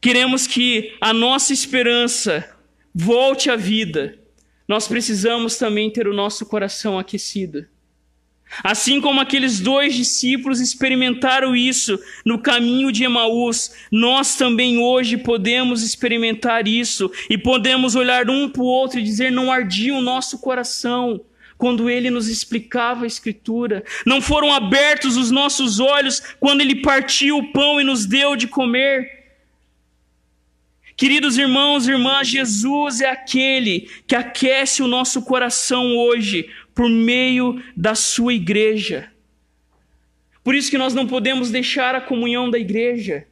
queremos 0.00 0.46
que 0.46 0.94
a 1.00 1.12
nossa 1.12 1.52
esperança 1.52 2.51
volte 2.94 3.50
à 3.50 3.56
vida, 3.56 4.18
nós 4.68 4.86
precisamos 4.88 5.56
também 5.56 5.90
ter 5.90 6.06
o 6.06 6.14
nosso 6.14 6.46
coração 6.46 6.98
aquecido. 6.98 7.66
Assim 8.62 9.00
como 9.00 9.20
aqueles 9.20 9.60
dois 9.60 9.94
discípulos 9.94 10.60
experimentaram 10.60 11.56
isso 11.56 11.98
no 12.24 12.38
caminho 12.38 12.92
de 12.92 13.04
Emaús, 13.04 13.72
nós 13.90 14.36
também 14.36 14.78
hoje 14.78 15.16
podemos 15.16 15.82
experimentar 15.82 16.68
isso 16.68 17.10
e 17.30 17.38
podemos 17.38 17.94
olhar 17.94 18.28
um 18.28 18.48
para 18.48 18.62
o 18.62 18.66
outro 18.66 18.98
e 18.98 19.02
dizer: 19.02 19.32
não 19.32 19.50
ardia 19.50 19.94
o 19.94 20.02
nosso 20.02 20.38
coração 20.38 21.24
quando 21.56 21.88
ele 21.88 22.10
nos 22.10 22.28
explicava 22.28 23.04
a 23.04 23.06
Escritura, 23.06 23.84
não 24.04 24.20
foram 24.20 24.52
abertos 24.52 25.16
os 25.16 25.30
nossos 25.30 25.78
olhos 25.78 26.20
quando 26.40 26.60
ele 26.60 26.82
partiu 26.82 27.38
o 27.38 27.52
pão 27.52 27.80
e 27.80 27.84
nos 27.84 28.04
deu 28.04 28.34
de 28.36 28.48
comer. 28.48 29.21
Queridos 31.02 31.36
irmãos 31.36 31.88
e 31.88 31.90
irmãs, 31.90 32.28
Jesus 32.28 33.00
é 33.00 33.10
aquele 33.10 33.90
que 34.06 34.14
aquece 34.14 34.84
o 34.84 34.86
nosso 34.86 35.22
coração 35.22 35.96
hoje 35.96 36.48
por 36.72 36.88
meio 36.88 37.60
da 37.76 37.96
sua 37.96 38.32
igreja. 38.32 39.10
Por 40.44 40.54
isso 40.54 40.70
que 40.70 40.78
nós 40.78 40.94
não 40.94 41.04
podemos 41.04 41.50
deixar 41.50 41.96
a 41.96 42.00
comunhão 42.00 42.48
da 42.48 42.56
igreja. 42.56 43.26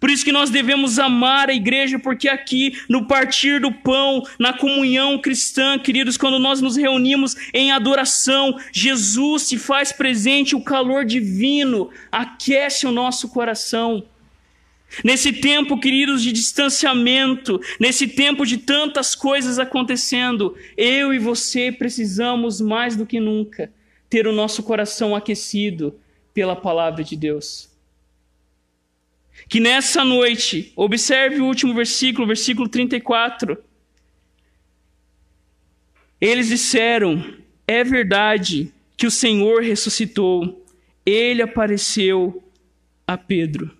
Por 0.00 0.10
isso 0.10 0.24
que 0.24 0.32
nós 0.32 0.50
devemos 0.50 0.98
amar 0.98 1.48
a 1.48 1.54
igreja, 1.54 1.96
porque 1.96 2.28
aqui, 2.28 2.76
no 2.88 3.06
partir 3.06 3.60
do 3.60 3.70
pão, 3.70 4.24
na 4.36 4.52
comunhão 4.52 5.16
cristã, 5.16 5.78
queridos, 5.78 6.16
quando 6.16 6.40
nós 6.40 6.60
nos 6.60 6.74
reunimos 6.74 7.36
em 7.54 7.70
adoração, 7.70 8.58
Jesus 8.72 9.42
se 9.42 9.56
faz 9.58 9.92
presente, 9.92 10.56
o 10.56 10.60
calor 10.60 11.04
divino 11.04 11.88
aquece 12.10 12.84
o 12.84 12.90
nosso 12.90 13.28
coração. 13.28 14.04
Nesse 15.04 15.32
tempo, 15.32 15.78
queridos, 15.78 16.22
de 16.22 16.32
distanciamento, 16.32 17.60
nesse 17.78 18.08
tempo 18.08 18.46
de 18.46 18.58
tantas 18.58 19.14
coisas 19.14 19.58
acontecendo, 19.58 20.56
eu 20.76 21.12
e 21.12 21.18
você 21.18 21.70
precisamos 21.72 22.60
mais 22.60 22.96
do 22.96 23.04
que 23.04 23.20
nunca 23.20 23.72
ter 24.08 24.26
o 24.26 24.32
nosso 24.32 24.62
coração 24.62 25.14
aquecido 25.14 25.98
pela 26.32 26.54
palavra 26.54 27.02
de 27.02 27.16
Deus. 27.16 27.68
Que 29.48 29.60
nessa 29.60 30.04
noite, 30.04 30.72
observe 30.74 31.40
o 31.40 31.44
último 31.44 31.74
versículo, 31.74 32.26
versículo 32.26 32.68
34. 32.68 33.62
Eles 36.20 36.48
disseram: 36.48 37.22
É 37.66 37.84
verdade 37.84 38.72
que 38.96 39.06
o 39.06 39.10
Senhor 39.10 39.62
ressuscitou, 39.62 40.64
ele 41.04 41.42
apareceu 41.42 42.42
a 43.06 43.16
Pedro. 43.18 43.76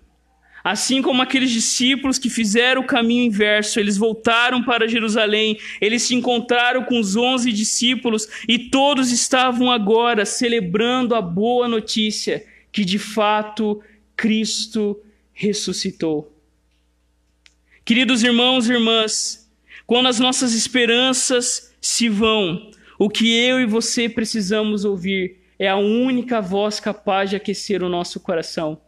Assim 0.69 1.01
como 1.01 1.21
aqueles 1.21 1.49
discípulos 1.49 2.19
que 2.19 2.29
fizeram 2.29 2.81
o 2.81 2.85
caminho 2.85 3.23
inverso, 3.23 3.79
eles 3.79 3.95
voltaram 3.95 4.61
para 4.61 4.85
Jerusalém, 4.85 5.57
eles 5.79 6.03
se 6.03 6.13
encontraram 6.13 6.83
com 6.83 6.99
os 6.99 7.15
onze 7.15 7.53
discípulos 7.53 8.27
e 8.49 8.59
todos 8.59 9.09
estavam 9.09 9.71
agora 9.71 10.25
celebrando 10.25 11.15
a 11.15 11.21
boa 11.21 11.69
notícia 11.69 12.45
que 12.69 12.83
de 12.83 12.99
fato 12.99 13.81
Cristo 14.13 15.01
ressuscitou. 15.31 16.35
Queridos 17.85 18.21
irmãos 18.21 18.67
e 18.67 18.73
irmãs, 18.73 19.49
quando 19.85 20.07
as 20.07 20.19
nossas 20.19 20.53
esperanças 20.53 21.73
se 21.79 22.09
vão, 22.09 22.71
o 22.99 23.09
que 23.09 23.33
eu 23.33 23.61
e 23.61 23.65
você 23.65 24.09
precisamos 24.09 24.83
ouvir 24.83 25.37
é 25.57 25.69
a 25.69 25.77
única 25.77 26.41
voz 26.41 26.77
capaz 26.81 27.29
de 27.29 27.37
aquecer 27.37 27.81
o 27.81 27.87
nosso 27.87 28.19
coração. 28.19 28.85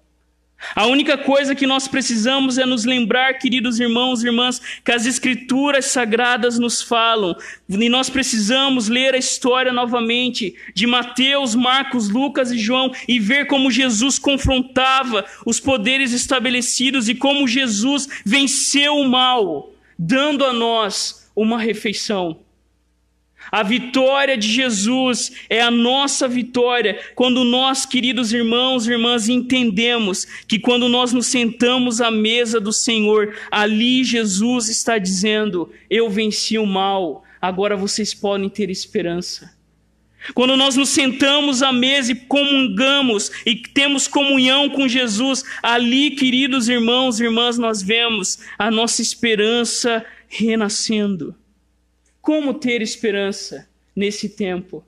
A 0.75 0.85
única 0.85 1.17
coisa 1.17 1.55
que 1.55 1.65
nós 1.65 1.87
precisamos 1.87 2.57
é 2.57 2.65
nos 2.65 2.83
lembrar, 2.83 3.35
queridos 3.35 3.79
irmãos 3.79 4.21
e 4.23 4.27
irmãs, 4.27 4.61
que 4.83 4.91
as 4.91 5.05
Escrituras 5.05 5.85
sagradas 5.85 6.59
nos 6.59 6.81
falam, 6.81 7.35
e 7.69 7.89
nós 7.89 8.09
precisamos 8.09 8.89
ler 8.89 9.13
a 9.13 9.17
história 9.17 9.71
novamente 9.71 10.55
de 10.73 10.85
Mateus, 10.85 11.55
Marcos, 11.55 12.09
Lucas 12.09 12.51
e 12.51 12.57
João 12.57 12.91
e 13.07 13.19
ver 13.19 13.47
como 13.47 13.71
Jesus 13.71 14.19
confrontava 14.19 15.25
os 15.45 15.59
poderes 15.59 16.11
estabelecidos 16.11 17.07
e 17.07 17.15
como 17.15 17.47
Jesus 17.47 18.07
venceu 18.25 18.97
o 18.97 19.07
mal, 19.07 19.71
dando 19.97 20.43
a 20.43 20.51
nós 20.51 21.31
uma 21.35 21.57
refeição. 21.57 22.48
A 23.51 23.63
vitória 23.63 24.37
de 24.37 24.47
Jesus 24.47 25.31
é 25.49 25.61
a 25.61 25.71
nossa 25.71 26.27
vitória 26.27 26.99
quando 27.15 27.43
nós, 27.43 27.85
queridos 27.85 28.31
irmãos 28.31 28.87
e 28.87 28.91
irmãs, 28.91 29.27
entendemos 29.27 30.25
que 30.47 30.59
quando 30.59 30.87
nós 30.87 31.13
nos 31.13 31.27
sentamos 31.27 32.01
à 32.01 32.11
mesa 32.11 32.59
do 32.59 32.71
Senhor, 32.71 33.35
ali 33.51 34.03
Jesus 34.03 34.69
está 34.69 34.97
dizendo: 34.97 35.71
Eu 35.89 36.09
venci 36.09 36.57
o 36.57 36.65
mal, 36.65 37.23
agora 37.41 37.75
vocês 37.75 38.13
podem 38.13 38.49
ter 38.49 38.69
esperança. 38.69 39.57
Quando 40.33 40.57
nós 40.57 40.75
nos 40.75 40.89
sentamos 40.89 41.63
à 41.63 41.71
mesa 41.71 42.11
e 42.11 42.15
comungamos 42.15 43.31
e 43.45 43.55
temos 43.55 44.07
comunhão 44.07 44.69
com 44.69 44.87
Jesus, 44.87 45.43
ali, 45.63 46.11
queridos 46.11 46.67
irmãos 46.67 47.19
e 47.19 47.23
irmãs, 47.23 47.57
nós 47.57 47.81
vemos 47.81 48.39
a 48.57 48.69
nossa 48.69 49.01
esperança 49.01 50.05
renascendo. 50.27 51.33
Como 52.21 52.53
ter 52.53 52.81
esperança 52.81 53.67
nesse 53.95 54.29
tempo? 54.29 54.83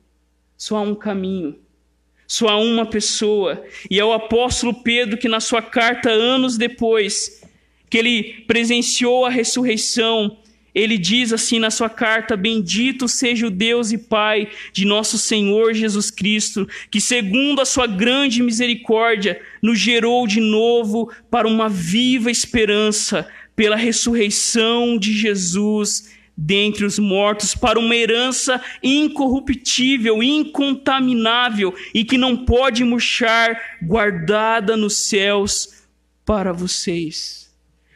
Só 0.57 0.77
há 0.77 0.81
um 0.81 0.95
caminho, 0.95 1.57
só 2.27 2.49
há 2.49 2.57
uma 2.57 2.85
pessoa, 2.85 3.63
e 3.89 3.99
é 3.99 4.05
o 4.05 4.13
apóstolo 4.13 4.73
Pedro 4.83 5.17
que, 5.17 5.27
na 5.27 5.39
sua 5.39 5.61
carta, 5.61 6.09
anos 6.09 6.57
depois, 6.57 7.41
que 7.89 7.97
ele 7.97 8.43
presenciou 8.47 9.25
a 9.25 9.29
ressurreição, 9.29 10.37
ele 10.73 10.97
diz 10.97 11.33
assim 11.33 11.59
na 11.59 11.69
sua 11.69 11.89
carta: 11.89 12.37
Bendito 12.37 13.07
seja 13.07 13.47
o 13.47 13.51
Deus 13.51 13.91
e 13.91 13.97
Pai 13.97 14.47
de 14.71 14.85
nosso 14.85 15.17
Senhor 15.17 15.73
Jesus 15.73 16.09
Cristo, 16.09 16.67
que, 16.89 17.01
segundo 17.01 17.61
a 17.61 17.65
sua 17.65 17.87
grande 17.87 18.41
misericórdia, 18.41 19.41
nos 19.61 19.79
gerou 19.79 20.25
de 20.25 20.39
novo 20.39 21.11
para 21.29 21.47
uma 21.47 21.67
viva 21.67 22.31
esperança 22.31 23.27
pela 23.55 23.75
ressurreição 23.75 24.97
de 24.97 25.13
Jesus 25.13 26.20
dentre 26.35 26.85
os 26.85 26.97
mortos, 26.97 27.53
para 27.53 27.79
uma 27.79 27.95
herança 27.95 28.61
incorruptível, 28.81 30.23
incontaminável 30.23 31.73
e 31.93 32.03
que 32.03 32.17
não 32.17 32.45
pode 32.45 32.83
murchar, 32.83 33.77
guardada 33.81 34.75
nos 34.75 34.97
céus 34.97 35.83
para 36.25 36.51
vocês. 36.51 37.51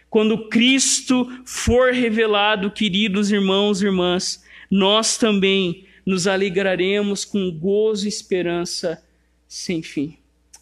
Quando 0.09 0.47
Cristo 0.47 1.29
for 1.45 1.91
revelado, 1.91 2.71
queridos 2.71 3.31
irmãos 3.31 3.81
e 3.81 3.85
irmãs, 3.85 4.43
nós 4.69 5.17
também 5.17 5.85
nos 6.05 6.27
alegraremos 6.27 7.25
com 7.25 7.51
gozo 7.51 8.05
e 8.05 8.09
esperança 8.09 9.03
sem 9.47 9.81
fim. 9.81 10.17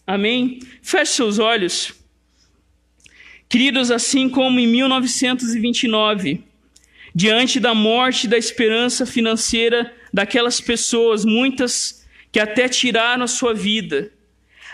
Amém? 0.08 0.60
Feche 0.82 1.14
seus 1.14 1.40
olhos. 1.40 1.94
Queridos, 3.48 3.92
assim 3.92 4.30
como 4.30 4.60
em 4.60 4.68
1929, 4.68 6.44
diante 7.14 7.60
da 7.60 7.74
morte 7.74 8.28
da 8.28 8.38
esperança 8.38 9.06
financeira 9.06 9.94
daquelas 10.12 10.60
pessoas, 10.60 11.24
muitas 11.26 12.06
que 12.32 12.40
até 12.40 12.68
tiraram 12.68 13.24
a 13.24 13.28
sua 13.28 13.54
vida, 13.54 14.12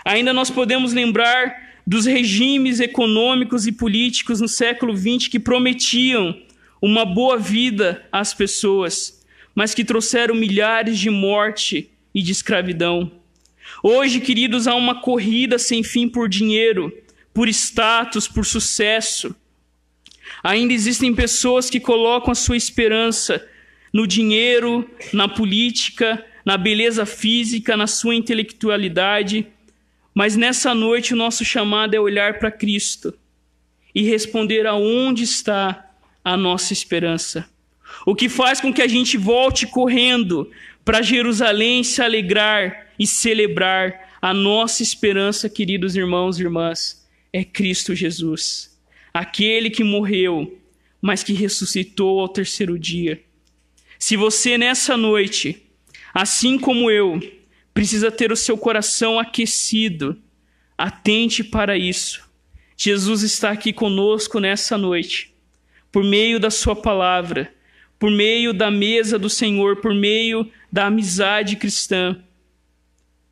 ainda 0.04 0.32
nós 0.32 0.50
podemos 0.50 0.92
lembrar 0.92 1.70
dos 1.86 2.06
regimes 2.06 2.80
econômicos 2.80 3.66
e 3.66 3.72
políticos 3.72 4.40
no 4.40 4.48
século 4.48 4.96
XX 4.96 5.28
que 5.28 5.38
prometiam 5.38 6.40
uma 6.80 7.04
boa 7.04 7.36
vida 7.36 8.06
às 8.10 8.32
pessoas, 8.32 9.24
mas 9.54 9.74
que 9.74 9.84
trouxeram 9.84 10.34
milhares 10.34 10.98
de 10.98 11.10
morte 11.10 11.90
e 12.14 12.22
de 12.22 12.32
escravidão. 12.32 13.10
Hoje, 13.82 14.20
queridos, 14.20 14.66
há 14.66 14.74
uma 14.74 15.00
corrida 15.00 15.58
sem 15.58 15.82
fim 15.82 16.08
por 16.08 16.28
dinheiro, 16.28 16.92
por 17.32 17.48
status, 17.48 18.26
por 18.26 18.44
sucesso. 18.44 19.34
Ainda 20.42 20.72
existem 20.72 21.14
pessoas 21.14 21.68
que 21.68 21.80
colocam 21.80 22.32
a 22.32 22.34
sua 22.34 22.56
esperança 22.56 23.46
no 23.92 24.06
dinheiro, 24.06 24.88
na 25.12 25.28
política, 25.28 26.24
na 26.44 26.56
beleza 26.56 27.04
física, 27.04 27.76
na 27.76 27.86
sua 27.86 28.14
intelectualidade. 28.14 29.46
Mas 30.14 30.36
nessa 30.36 30.74
noite 30.74 31.12
o 31.12 31.16
nosso 31.16 31.44
chamado 31.44 31.94
é 31.94 32.00
olhar 32.00 32.38
para 32.38 32.50
Cristo 32.50 33.14
e 33.94 34.02
responder 34.02 34.66
aonde 34.66 35.24
está 35.24 35.90
a 36.24 36.36
nossa 36.36 36.72
esperança. 36.72 37.48
O 38.06 38.14
que 38.14 38.28
faz 38.28 38.60
com 38.60 38.72
que 38.72 38.82
a 38.82 38.86
gente 38.86 39.16
volte 39.16 39.66
correndo 39.66 40.50
para 40.84 41.02
Jerusalém 41.02 41.82
se 41.82 42.00
alegrar 42.00 42.88
e 42.98 43.06
celebrar 43.06 44.08
a 44.20 44.34
nossa 44.34 44.82
esperança, 44.82 45.48
queridos 45.48 45.96
irmãos 45.96 46.38
e 46.38 46.42
irmãs, 46.42 47.06
é 47.32 47.44
Cristo 47.44 47.94
Jesus, 47.94 48.69
aquele 49.12 49.70
que 49.70 49.84
morreu, 49.84 50.58
mas 51.00 51.22
que 51.22 51.32
ressuscitou 51.32 52.20
ao 52.20 52.28
terceiro 52.28 52.78
dia. 52.78 53.22
Se 53.98 54.16
você 54.16 54.56
nessa 54.56 54.96
noite, 54.96 55.62
assim 56.14 56.58
como 56.58 56.90
eu, 56.90 57.20
precisa 57.72 58.10
ter 58.10 58.32
o 58.32 58.36
seu 58.36 58.56
coração 58.56 59.18
aquecido, 59.18 60.16
atente 60.76 61.44
para 61.44 61.76
isso. 61.76 62.28
Jesus 62.76 63.22
está 63.22 63.50
aqui 63.50 63.72
conosco 63.72 64.40
nessa 64.40 64.78
noite, 64.78 65.34
por 65.92 66.02
meio 66.02 66.40
da 66.40 66.50
Sua 66.50 66.74
palavra, 66.74 67.54
por 67.98 68.10
meio 68.10 68.54
da 68.54 68.70
mesa 68.70 69.18
do 69.18 69.28
Senhor, 69.28 69.76
por 69.76 69.94
meio 69.94 70.50
da 70.72 70.86
amizade 70.86 71.56
cristã. 71.56 72.18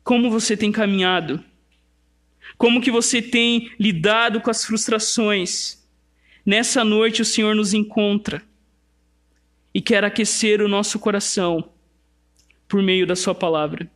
Como 0.03 0.29
você 0.29 0.55
tem 0.55 0.71
caminhado? 0.71 1.43
Como 2.59 2.81
que 2.81 2.91
você 2.91 3.21
tem 3.21 3.71
lidado 3.79 4.41
com 4.41 4.51
as 4.51 4.65
frustrações? 4.65 5.81
Nessa 6.45 6.83
noite 6.83 7.21
o 7.21 7.25
Senhor 7.25 7.55
nos 7.55 7.73
encontra 7.73 8.43
e 9.73 9.81
quer 9.81 10.03
aquecer 10.03 10.61
o 10.61 10.67
nosso 10.67 10.99
coração 10.99 11.69
por 12.67 12.83
meio 12.83 13.07
da 13.07 13.15
sua 13.15 13.33
palavra. 13.33 13.89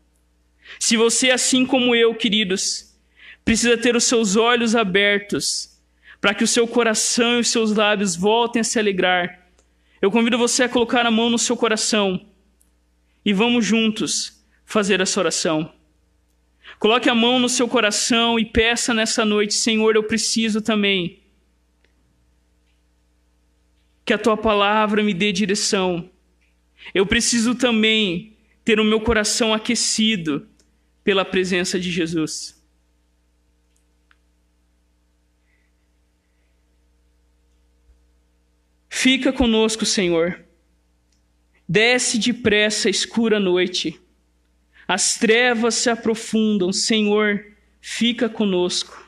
Se 0.79 0.95
você, 0.95 1.29
assim 1.29 1.65
como 1.65 1.93
eu, 1.93 2.15
queridos, 2.15 2.95
precisa 3.43 3.77
ter 3.77 3.97
os 3.97 4.05
seus 4.05 4.37
olhos 4.37 4.77
abertos 4.77 5.77
para 6.21 6.33
que 6.33 6.45
o 6.45 6.47
seu 6.47 6.65
coração 6.65 7.35
e 7.35 7.41
os 7.41 7.49
seus 7.49 7.75
lábios 7.75 8.15
voltem 8.15 8.61
a 8.61 8.63
se 8.63 8.79
alegrar, 8.79 9.45
eu 10.01 10.09
convido 10.09 10.37
você 10.37 10.63
a 10.63 10.69
colocar 10.69 11.05
a 11.05 11.11
mão 11.11 11.29
no 11.29 11.37
seu 11.37 11.57
coração 11.57 12.25
e 13.25 13.33
vamos 13.33 13.65
juntos 13.65 14.41
fazer 14.63 15.01
essa 15.01 15.19
oração. 15.19 15.69
Coloque 16.83 17.09
a 17.09 17.15
mão 17.15 17.39
no 17.39 17.47
seu 17.47 17.65
coração 17.65 18.37
e 18.37 18.43
peça 18.43 18.93
nessa 18.93 19.23
noite, 19.23 19.53
Senhor, 19.53 19.95
eu 19.95 20.03
preciso 20.03 20.61
também 20.61 21.23
que 24.03 24.11
a 24.11 24.17
tua 24.17 24.35
palavra 24.35 25.01
me 25.01 25.13
dê 25.13 25.31
direção. 25.31 26.09
Eu 26.93 27.05
preciso 27.05 27.55
também 27.55 28.35
ter 28.65 28.81
o 28.81 28.83
meu 28.83 28.99
coração 28.99 29.53
aquecido 29.53 30.45
pela 31.05 31.23
presença 31.23 31.79
de 31.79 31.89
Jesus. 31.89 32.61
Fica 38.89 39.31
conosco, 39.31 39.85
Senhor. 39.85 40.43
Desce 41.65 42.17
depressa 42.17 42.89
a 42.89 42.91
escura 42.91 43.39
noite 43.39 44.02
as 44.87 45.15
trevas 45.15 45.75
se 45.75 45.89
aprofundam, 45.89 46.73
Senhor, 46.73 47.45
fica 47.79 48.27
conosco. 48.27 49.03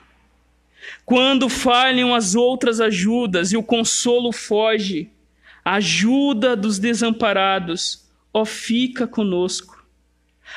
Quando 1.06 1.50
falham 1.50 2.14
as 2.14 2.36
outras 2.36 2.80
ajudas 2.80 3.52
e 3.52 3.58
o 3.58 3.64
consolo 3.64 4.32
foge, 4.32 5.10
ajuda 5.64 6.56
dos 6.56 6.80
desamparados, 6.80 8.06
ó, 8.34 8.46
fica 8.46 9.08
conosco. 9.08 9.84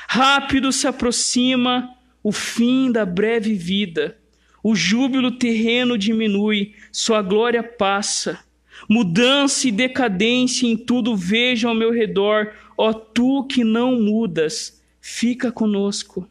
Rápido 0.09 0.71
se 0.71 0.87
aproxima 0.87 1.95
o 2.23 2.31
fim 2.31 2.93
da 2.93 3.07
breve 3.07 3.55
vida, 3.55 4.19
o 4.62 4.75
júbilo 4.75 5.33
terreno 5.33 5.97
diminui, 5.97 6.75
sua 6.93 7.23
glória 7.23 7.62
passa. 7.62 8.41
Mudança 8.89 9.66
e 9.66 9.73
decadência 9.73 10.66
em 10.66 10.77
tudo 10.77 11.16
vejo 11.16 11.69
ao 11.69 11.75
meu 11.75 11.91
redor, 11.91 12.53
ó 12.77 12.93
tu 12.93 13.45
que 13.45 13.64
não 13.64 14.01
mudas 14.01 14.78
fica 15.09 15.50
conosco. 15.50 16.28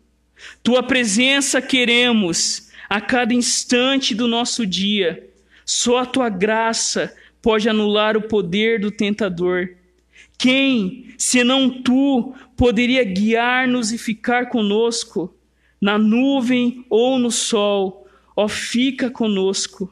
Tua 0.62 0.84
presença 0.84 1.60
queremos 1.60 2.70
a 2.88 3.02
cada 3.02 3.34
instante 3.34 4.14
do 4.14 4.28
nosso 4.28 4.68
dia. 4.68 5.28
Só 5.66 5.98
a 5.98 6.06
tua 6.06 6.30
graça 6.30 7.14
pode 7.42 7.68
anular 7.68 8.16
o 8.16 8.22
poder 8.22 8.80
do 8.80 8.92
tentador. 8.92 9.70
Quem, 10.38 11.12
senão 11.18 11.82
tu, 11.82 12.36
poderia 12.56 13.04
guiar-nos 13.04 13.92
e 13.92 13.98
ficar 13.98 14.48
conosco? 14.48 15.36
Na 15.82 15.98
nuvem 15.98 16.86
ou 16.88 17.18
no 17.18 17.32
sol, 17.32 18.08
ó, 18.36 18.48
fica 18.48 19.10
conosco. 19.10 19.92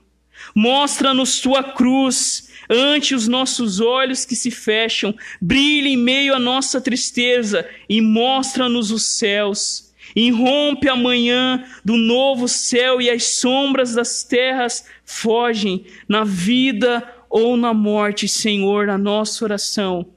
Mostra-nos 0.54 1.40
tua 1.40 1.64
cruz 1.64 2.52
ante 2.70 3.14
os 3.14 3.28
nossos 3.28 3.80
olhos 3.80 4.26
que 4.26 4.36
se 4.36 4.52
fecham, 4.52 5.16
brilha 5.42 5.88
em 5.88 5.98
meio 5.98 6.34
à 6.34 6.40
nossa 6.40 6.82
tristeza 6.82 7.68
e 7.88 8.02
mostra-nos 8.02 8.92
os 8.92 9.06
céus. 9.06 9.94
Irrompe 10.16 10.88
a 10.88 10.96
manhã 10.96 11.66
do 11.84 11.98
novo 11.98 12.48
céu 12.48 13.02
e 13.02 13.10
as 13.10 13.24
sombras 13.24 13.94
das 13.96 14.24
terras 14.24 14.86
fogem 15.04 15.86
na 16.08 16.24
vida 16.24 17.04
ou 17.30 17.58
na 17.58 17.74
morte, 17.74 18.28
Senhor, 18.28 18.90
a 18.90 18.98
nossa 18.98 19.44
oração. 19.44 20.08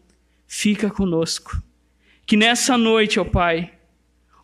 Fica 0.46 0.88
conosco. 0.88 1.60
Que 2.24 2.36
nessa 2.36 2.78
noite, 2.78 3.18
ó 3.18 3.24
Pai, 3.24 3.72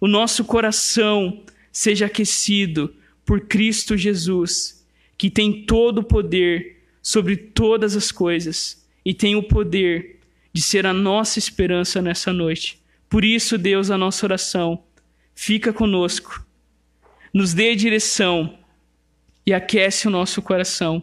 o 0.01 0.09
nosso 0.09 0.45
coração 0.45 1.43
seja 1.71 2.07
aquecido 2.07 2.95
por 3.25 3.43
Cristo 3.43 3.97
Jesus, 3.97 4.87
que 5.17 5.31
tem 5.31 5.65
todo 5.65 5.99
o 5.99 6.05
poder 6.05 6.74
sobre 7.05 7.37
todas 7.37 7.95
as 7.95 8.11
coisas 8.11 8.83
e 9.05 9.13
tem 9.13 9.37
o 9.37 9.43
poder 9.43 10.21
de 10.55 10.63
ser 10.63 10.87
a 10.87 10.93
nossa 10.95 11.39
esperança 11.39 12.01
nessa 12.01 12.33
noite. 12.33 12.81
Por 13.11 13.23
isso, 13.23 13.59
Deus, 13.59 13.91
a 13.91 13.99
nossa 13.99 14.25
oração, 14.25 14.83
fica 15.35 15.71
conosco, 15.71 16.45
nos 17.33 17.53
dê 17.53 17.77
direção 17.77 18.59
e 19.47 19.53
aquece 19.53 20.09
o 20.09 20.11
nosso 20.11 20.41
coração. 20.41 21.03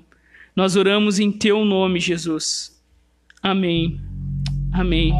Nós 0.55 0.75
oramos 0.75 1.19
em 1.19 1.31
teu 1.31 1.63
nome, 1.63 1.99
Jesus. 1.99 2.81
Amém. 3.43 4.01
Amém. 4.73 5.13